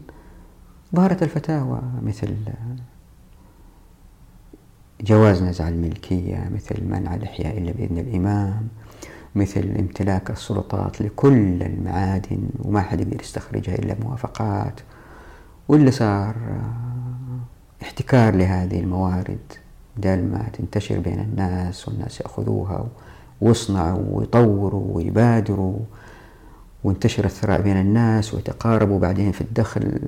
[0.96, 2.36] ظهرت الفتاوى مثل
[5.02, 8.68] جواز نزع الملكية مثل منع الإحياء إلا بإذن الإمام
[9.36, 14.80] مثل امتلاك السلطات لكل المعادن وما حد يقدر يستخرجها إلا بموافقات.
[15.68, 16.36] واللي صار
[17.82, 19.54] احتكار لهذه الموارد
[19.98, 22.88] بدل ما تنتشر بين الناس والناس يأخذوها
[23.42, 25.80] ويصنعوا ويطوروا ويبادروا
[26.84, 30.00] وانتشر الثراء بين الناس ويتقاربوا بعدين في الدخل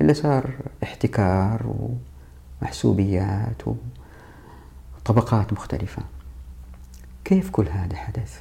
[0.00, 0.50] اللي صار
[0.82, 1.74] احتكار
[2.62, 3.62] ومحسوبيات
[4.96, 6.02] وطبقات مختلفة.
[7.24, 8.40] كيف كل هذا حدث؟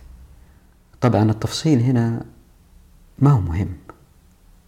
[1.02, 2.26] طبعا التفصيل هنا
[3.20, 3.70] ما هو مهم.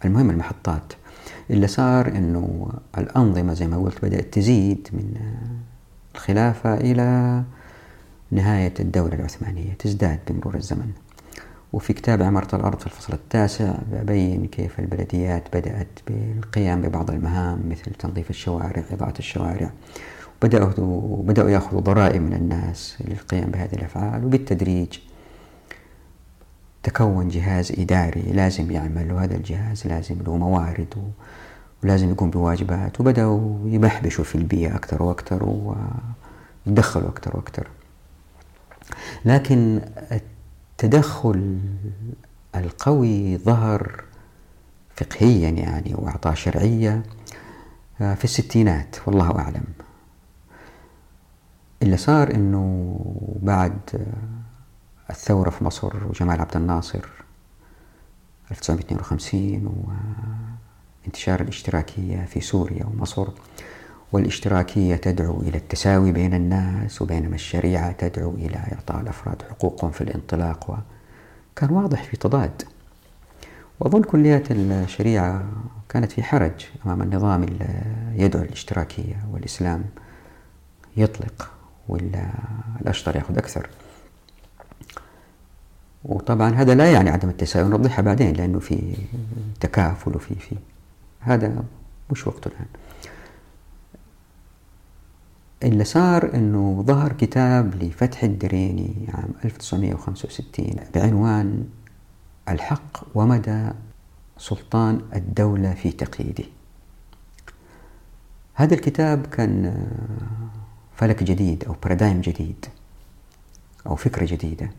[0.06, 0.94] المهم المحطات.
[1.50, 5.14] اللي صار إنه الأنظمة زي ما قلت بدأت تزيد من
[6.16, 7.44] الخلافة إلى
[8.32, 10.92] نهاية الدولة العثمانية تزداد بمرور الزمن.
[11.74, 17.92] وفي كتاب عمارة الأرض في الفصل التاسع ببين كيف البلديات بدأت بالقيام ببعض المهام مثل
[17.92, 19.72] تنظيف الشوارع إضاءة الشوارع.
[20.44, 24.98] بدأوا بدأوا يأخذوا ضرائب من الناس للقيام بهذه الأفعال وبالتدريج
[26.84, 31.12] تكون جهاز إداري لازم يعمل وهذا الجهاز لازم له موارد
[31.84, 33.00] ولازم يقوم بواجبات.
[33.00, 35.44] وبدأوا يبحبشوا في البيئة أكثر وأكثر
[36.68, 37.68] ويدخلوا أكثر وأكثر.
[39.26, 39.82] لكن
[40.12, 41.60] التدخل
[42.56, 44.04] القوي ظهر
[44.96, 47.04] فقهيا يعني وأعطاه شرعية
[48.02, 49.64] آه، في الستينات والله أعلم.
[51.84, 52.96] اللي صار أنه
[53.42, 57.06] بعد آه، الثورة في مصر وجمال عبد الناصر
[58.52, 59.88] 1952
[61.06, 63.28] وانتشار الاشتراكية في سوريا ومصر
[64.12, 70.70] والاشتراكية تدعو إلى التساوي بين الناس وبينما الشريعة تدعو إلى إعطاء الأفراد حقوقهم في الانطلاق
[71.56, 72.62] وكان واضح في تضاد.
[73.80, 75.44] وأظن كليات الشريعة
[75.90, 77.82] كانت في حرج أمام النظام اللي
[78.16, 79.84] يدعو الاشتراكية والإسلام
[80.98, 81.52] يطلق
[81.88, 82.30] ولا
[82.82, 83.70] الأشطر يأخذ أكثر.
[86.06, 88.94] وطبعا هذا لا يعني عدم التساوي نوضحها بعدين لأنه في
[89.60, 90.56] تكافل وفي في
[91.20, 91.64] هذا
[92.12, 92.66] مش وقته الآن.
[95.64, 101.66] اللي صار إنه ظهر كتاب لفتح الدريني عام 1965 بعنوان
[102.50, 103.70] الحق ومدى
[104.38, 106.44] سلطان الدولة في تقييده
[108.54, 109.86] هذا الكتاب كان
[110.96, 112.66] فلك جديد أو بارادايم جديد
[113.88, 114.72] أو فكرة جديدة.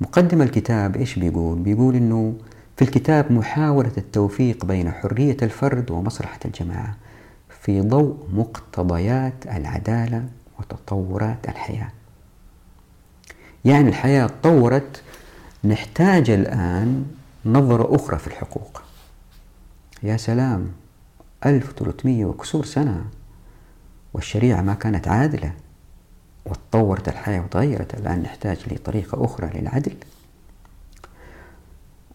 [0.00, 2.34] مقدم الكتاب إيش بيقول؟ بيقول إنه
[2.76, 6.96] في الكتاب محاولة التوفيق بين حرية الفرد ومصلحة الجماعة.
[7.64, 11.90] في ضوء مقتضيات العدالة وتطورات الحياة.
[13.64, 15.02] يعني الحياة تطورت
[15.64, 17.06] نحتاج الآن
[17.46, 18.82] نظرة أخرى في الحقوق.
[20.02, 20.72] يا سلام
[21.46, 23.04] 1300 وكسور سنة
[24.14, 25.52] والشريعة ما كانت عادلة
[26.46, 29.96] وتطورت الحياة وتغيرت الآن نحتاج لطريقة أخرى للعدل.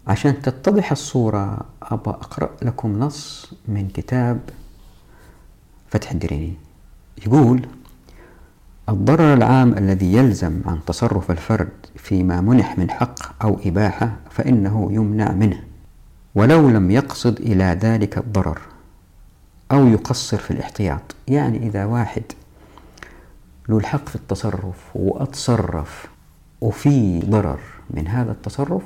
[0.08, 4.40] عشان تتضح الصورة أبى أقرأ لكم نص من كتاب
[5.90, 6.54] فتح الدريني
[7.26, 7.68] يقول
[8.90, 15.32] الضرر العام الذي يلزم عن تصرف الفرد فيما منح من حق أو إباحة فإنه يمنع
[15.32, 15.64] منه
[16.36, 18.60] ولو لم يقصد إلى ذلك الضرر
[19.72, 21.16] أو يقصر في الاحتياط.
[21.28, 22.24] يعني إذا واحد
[23.70, 26.06] له الحق في التصرف وأتصرف
[26.62, 27.60] وفي ضرر
[27.90, 28.84] من هذا التصرف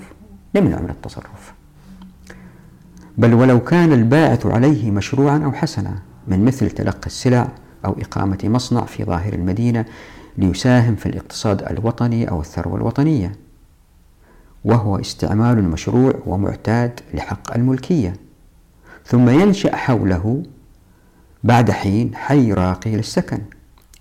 [0.56, 1.54] نمنع من التصرف.
[3.18, 7.48] بل ولو كان الباعث عليه مشروعا أو حسنا من مثل تلقي السلع
[7.86, 9.86] أو إقامة مصنع في ظاهر المدينة
[10.38, 13.32] ليساهم في الاقتصاد الوطني أو الثروة الوطنية.
[14.66, 18.14] وهو استعمال مشروع ومعتاد لحق الملكية.
[19.06, 20.44] ثم ينشأ حوله
[21.44, 23.40] بعد حين حي راقي للسكن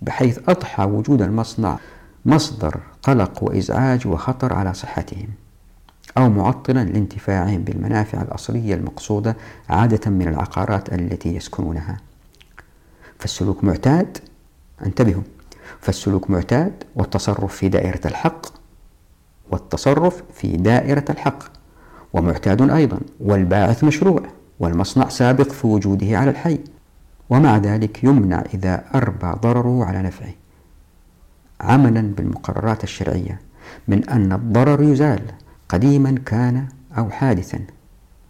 [0.02, 1.78] بحيث أضحى وجود المصنع
[2.26, 5.28] مصدر قلق وإزعاج وخطر على صحتهم
[6.18, 9.36] أو معطلا لانتفاعهم بالمنافع الأصلية المقصودة
[9.68, 11.96] عادة من العقارات التي يسكنونها.
[13.22, 14.18] فالسلوك معتاد
[14.86, 15.22] انتبهوا.
[15.80, 18.46] فالسلوك معتاد والتصرف في دائرة الحق
[19.50, 21.42] والتصرف في دائرة الحق.
[22.12, 24.22] ومعتاد أيضا والباعث مشروع
[24.60, 26.58] والمصنع سابق في وجوده على الحي.
[27.30, 30.32] ومع ذلك يمنع إذا أربى ضرره على نفعه.
[31.60, 33.40] عملا بالمقررات الشرعية
[33.88, 35.22] من أن الضرر يزال
[35.68, 36.66] قديما كان
[36.98, 37.60] أو حادثا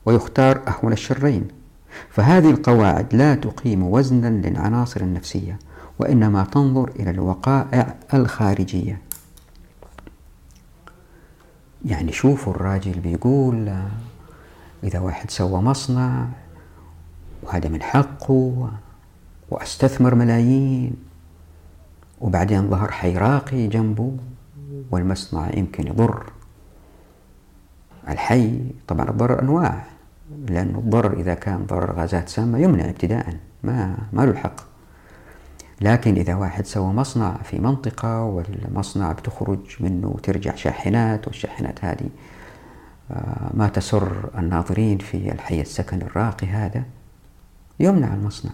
[0.07, 1.61] ويختار أهون الشرين.
[2.11, 5.59] فهذه القواعد لا تقيم وزنا للعناصر النفسية
[5.99, 8.99] وإنما تنظر إلى الوقائع الخارجية.
[11.84, 13.74] يعني شوفوا الراجل بيقول
[14.84, 16.26] إذا واحد سوى مصنع
[17.43, 18.70] وهذا من حقه
[19.51, 20.97] وأستثمر ملايين
[22.20, 24.16] وبعدين ظهر حيراقي جنبه
[24.90, 26.32] والمصنع يمكن يضر
[28.09, 28.61] الحي.
[28.88, 29.91] طبعا الضرر أنواع.
[30.49, 34.72] لأن الضرر إذا كان ضرر غازات سامة يمنع ابتداء ما ما له الحق
[35.80, 42.09] لكن إذا واحد سوى مصنع في منطقة والمصنع بتخرج منه ترجع شاحنات والشاحنات هذه
[43.11, 46.82] آه، ما تسر الناظرين في الحي السكن الراقي هذا
[47.80, 48.53] يمنع المصنع.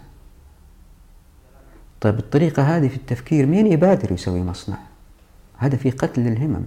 [2.01, 4.77] طيب الطريقة هذه في التفكير مين يبادر يسوي مصنع؟
[5.57, 6.65] هذا في قتل الهمم.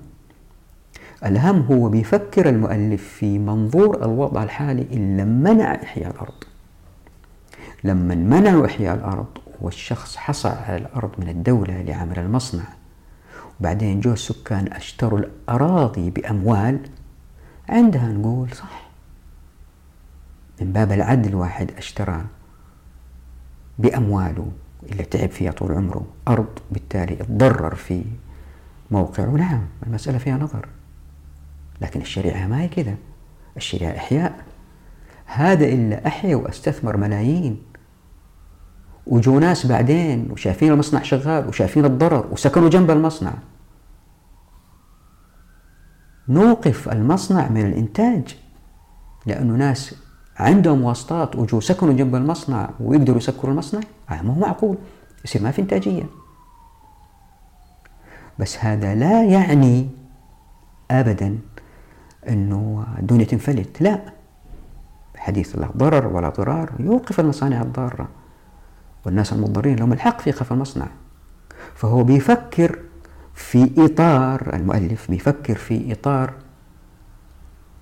[1.25, 6.43] الهم هو بيفكر المؤلف في منظور الوضع الحالي إن منع إحياء الأرض.
[7.83, 9.27] لما منعوا إحياء الأرض
[9.61, 12.63] والشخص حصل على الأرض من الدولة لعمل المصنع
[13.59, 16.79] وبعدين جو السكان أشتروا الأراضي بأموال
[17.69, 18.89] عندها نقول صح.
[20.61, 22.25] من باب العدل واحد أشترى
[23.79, 24.51] بأمواله
[24.91, 28.03] اللي تعب فيها طول عمره أرض بالتالي تضرر في
[28.91, 29.29] موقعه.
[29.29, 30.67] نعم المسألة فيها نظر.
[31.81, 32.95] لكن الشريعة ما هي كذا
[33.57, 34.43] الشريعة إحياء.
[35.25, 37.63] هذا إلا أحيا وأستثمر ملايين
[39.07, 43.33] وجو ناس بعدين وشايفين المصنع شغال وشايفين الضرر وسكنوا جنب المصنع.
[46.29, 48.37] نوقف المصنع من الإنتاج.
[49.25, 49.95] لأنه ناس
[50.37, 53.81] عندهم واسطات وجو سكنوا جنب المصنع ويقدروا يسكروا المصنع.
[54.09, 54.77] آه ما هو معقول.
[55.25, 56.03] يصير ما في إنتاجية.
[58.39, 59.89] بس هذا لا يعني
[60.91, 61.39] أبدا
[62.29, 63.81] أنه الدنيا تنفلت.
[63.81, 63.99] لا.
[65.15, 68.07] حديث لا ضرر ولا ضرار يوقف المصانع الضارة.
[69.05, 70.87] والناس المضرين لهم الحق في إيقاف المصنع.
[71.75, 72.79] فهو بيفكر
[73.33, 76.33] في إطار المؤلف بيفكر في إطار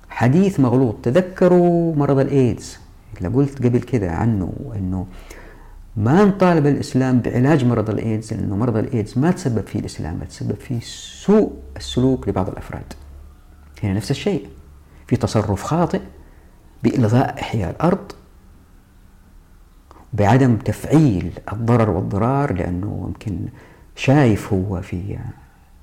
[0.10, 0.96] حديث مغلوط.
[1.04, 2.78] تذكروا مرض الإيدز.
[3.18, 5.08] اللي قلت قبل كده عنه أنه
[5.98, 10.80] ما نطالب الإسلام بعلاج مرض الإيدز لأنه مرض الإيدز ما تسبب فيه الإسلام تسبب فيه
[10.84, 12.94] سوء السلوك لبعض الأفراد.
[13.86, 14.50] هنا نفس الشيء
[15.08, 16.02] في تصرف خاطئ
[16.84, 18.12] بإلغاء إحياء الأرض
[20.14, 23.40] بعدم تفعيل الضرر والضرار لأنه يمكن
[23.96, 25.20] شايف هو في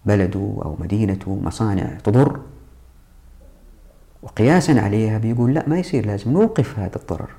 [0.07, 2.40] بلده أو مدينته مصانع تضر.
[4.22, 7.30] وقياسا عليها بيقول لا ما يصير لازم نوقف هذا الضرر.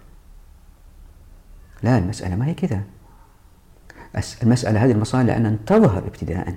[1.83, 2.81] لا المسألة ما هي كذا.
[4.43, 6.55] المسألة هذه المصانع أن تظهر ابتداءً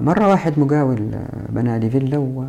[0.00, 1.10] مرة واحد مقاول
[1.48, 2.44] بنى لي فيلا و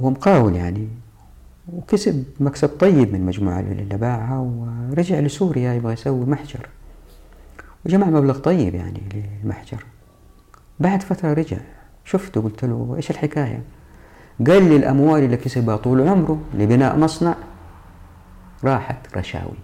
[0.00, 0.88] هو مقاول يعني
[1.72, 6.68] وكسب مكسب طيب من مجموعة اللي باعها ورجع لسوريا يبغى يسوي محجر.
[7.86, 9.84] وجمع مبلغ طيب يعني للمحجر.
[10.80, 11.58] بعد فترة رجع
[12.04, 13.62] شفته قلت له إيش الحكاية؟
[14.46, 17.34] قال لي الأموال اللي كسبها طول عمره لبناء مصنع
[18.64, 19.58] راحت رشاوي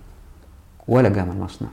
[0.88, 1.68] ولا قام المصنع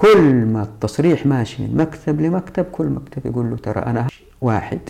[0.00, 4.06] كل ما التصريح ماشي من مكتب لمكتب كل مكتب يقول له ترى أنا
[4.40, 4.80] واحد.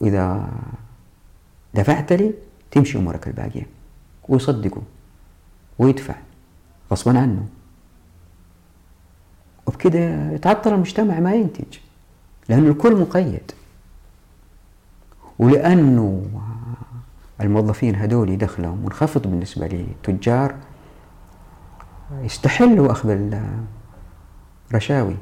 [0.00, 0.48] وإذا
[1.74, 2.34] دفعت لي
[2.70, 3.66] تمشي أمورك الباقية.
[4.28, 4.82] ويصدقه
[5.78, 6.14] ويدفع
[6.92, 7.46] غصبا عنه.
[9.66, 11.78] وبكده يتعطل المجتمع ما ينتج
[12.48, 13.52] لأن الكل مقيد.
[15.38, 16.26] ولأنه
[17.40, 20.54] الموظفين هذول دخلهم منخفض بالنسبة للتجار
[22.22, 23.10] يستحلوا أخذ
[24.70, 25.16] الرشاوي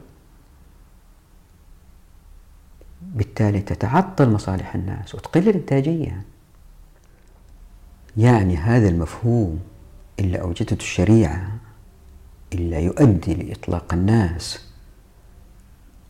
[3.03, 6.23] بالتالي تتعطل مصالح الناس وتقل الإنتاجية
[8.17, 9.61] يعني هذا المفهوم
[10.21, 11.59] اللي أوجدته الشريعة
[12.53, 14.67] اللي يؤدي لإطلاق الناس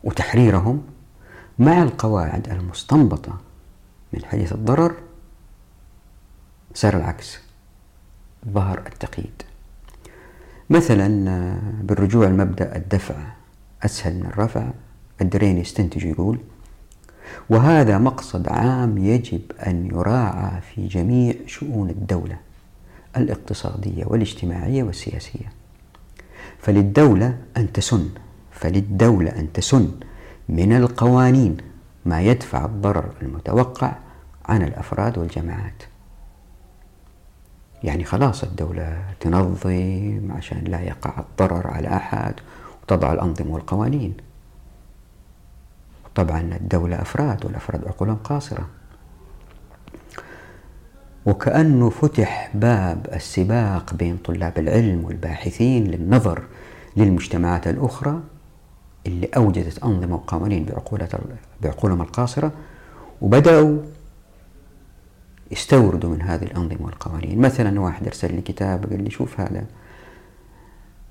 [0.03, 0.83] وتحريرهم
[1.59, 3.37] مع القواعد المستنبطة
[4.13, 4.95] من حديث الضرر
[6.73, 7.39] صار العكس.
[8.49, 9.43] ظهر التقييد.
[10.69, 13.15] مثلا آه، بالرجوع لمبدأ الدفع
[13.85, 14.71] أسهل من الرفع
[15.21, 16.39] الدرين يستنتج يقول
[17.49, 22.37] وهذا مقصد عام يجب أن يراعى في جميع شؤون الدولة
[23.17, 25.51] الاقتصادية والاجتماعية والسياسية.
[26.59, 28.09] فللدولة أن تسن
[28.51, 29.91] فللدولة أن تسن
[30.49, 31.57] من القوانين
[32.05, 33.91] ما يدفع الضرر المتوقع
[34.45, 35.83] عن الأفراد والجماعات.
[37.85, 42.33] يعني خلاص الدولة تنظم عشان لا يقع الضرر على أحد
[42.83, 44.13] وتضع الأنظمة والقوانين.
[46.15, 48.67] طبعا الدولة أفراد والأفراد عقولهم قاصرة.
[51.25, 56.43] وكأنه فتح باب السباق بين طلاب العلم والباحثين للنظر
[56.97, 58.19] للمجتمعات الأخرى
[59.07, 60.65] اللي أوجدت أنظمة وقوانين
[61.61, 62.51] بعقولهم القاصرة
[63.21, 63.77] وبدأوا
[65.51, 67.41] يستوردوا من هذه الأنظمة والقوانين.
[67.41, 69.65] مثلا واحد أرسل لي كتاب قال لي شوف هذا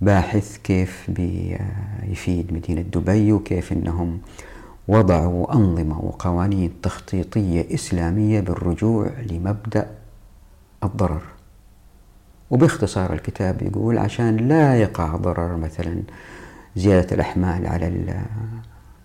[0.01, 4.19] باحث كيف بيفيد مدينة دبي وكيف أنهم
[4.89, 9.91] وضعوا أنظمة وقوانين تخطيطية إسلامية بالرجوع لمبدأ
[10.85, 11.23] الضرر.
[12.51, 16.03] وباختصار الكتاب يقول عشان لا يقع ضرر مثلا
[16.77, 18.15] زيادة الأحمال على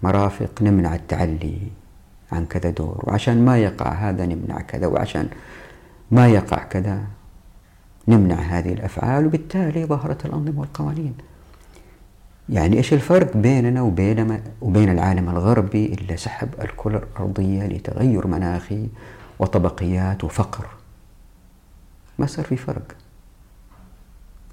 [0.03, 1.57] المرافق نمنع التعلي
[2.31, 5.29] عن كذا دور وعشان ما يقع هذا نمنع كذا وعشان
[6.11, 7.03] ما يقع كذا
[8.07, 11.13] نمنع هذه الأفعال وبالتالي ظهرت الأنظمة والقوانين.
[12.49, 18.87] يعني إيش الفرق بيننا وبين, وبين العالم الغربي اللي سحب الكرة الأرضية لتغير مناخي
[19.39, 20.67] وطبقيات وفقر؟
[22.19, 22.95] ما صار في فرق.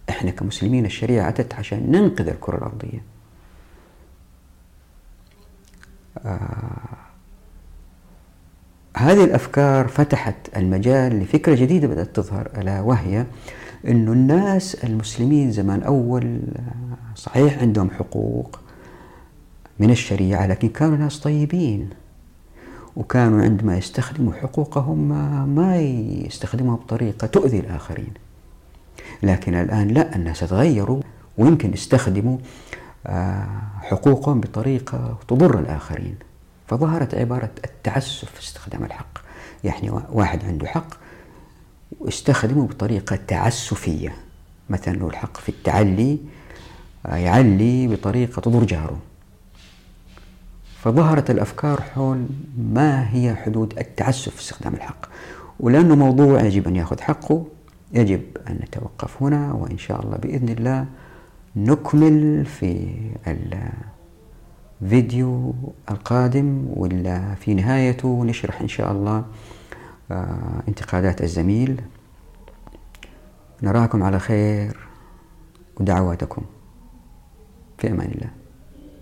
[0.09, 3.03] إحنا كمسلمين الشريعة أتت عشان ننقذ الكرة الأرضية.
[6.24, 7.06] آه
[8.99, 13.26] هذه الأفكار فتحت المجال لفكرة جديدة بدأت تظهر ألا وهي
[13.88, 16.40] أنه الناس المسلمين زمان أول
[17.14, 18.61] صحيح عندهم حقوق
[19.78, 21.90] من الشريعة لكن كانوا ناس طيبين
[22.97, 25.09] وكانوا عندما يستخدموا حقوقهم
[25.55, 25.76] ما
[26.26, 28.12] يستخدموها بطريقة تؤذي الآخرين.
[29.22, 31.01] لكن الآن لا الناس تغيروا
[31.38, 32.38] ويمكن يستخدموا
[33.07, 33.47] آه،
[33.80, 36.16] حقوقهم بطريقة تضر الآخرين.
[36.69, 39.19] فظهرت عبارة التعسف في استخدام الحق.
[39.64, 40.95] يعني واحد عنده حق
[42.01, 44.17] واستخدمه بطريقة تعسفية.
[44.71, 46.19] مثلا له الحق في التعلي
[47.05, 48.99] يعلي بطريقة تضر جاره
[50.83, 52.27] فظهرت الأفكار حول
[52.59, 55.07] ما هي حدود التعسف في استخدام الحق.
[55.61, 57.47] ولأنه موضوع يجب أن يأخذ حقه
[57.93, 60.87] يجب أن نتوقف هنا وإن شاء الله بإذن الله
[61.57, 62.89] نكمل في
[64.83, 65.55] الفيديو
[65.91, 69.24] القادم ولا في نهايته نشرح إن شاء الله
[70.11, 71.81] آه، انتقادات الزميل.
[73.62, 74.77] نراكم على خير
[75.81, 76.43] ودعواتكم.
[77.79, 78.45] في أمان الله.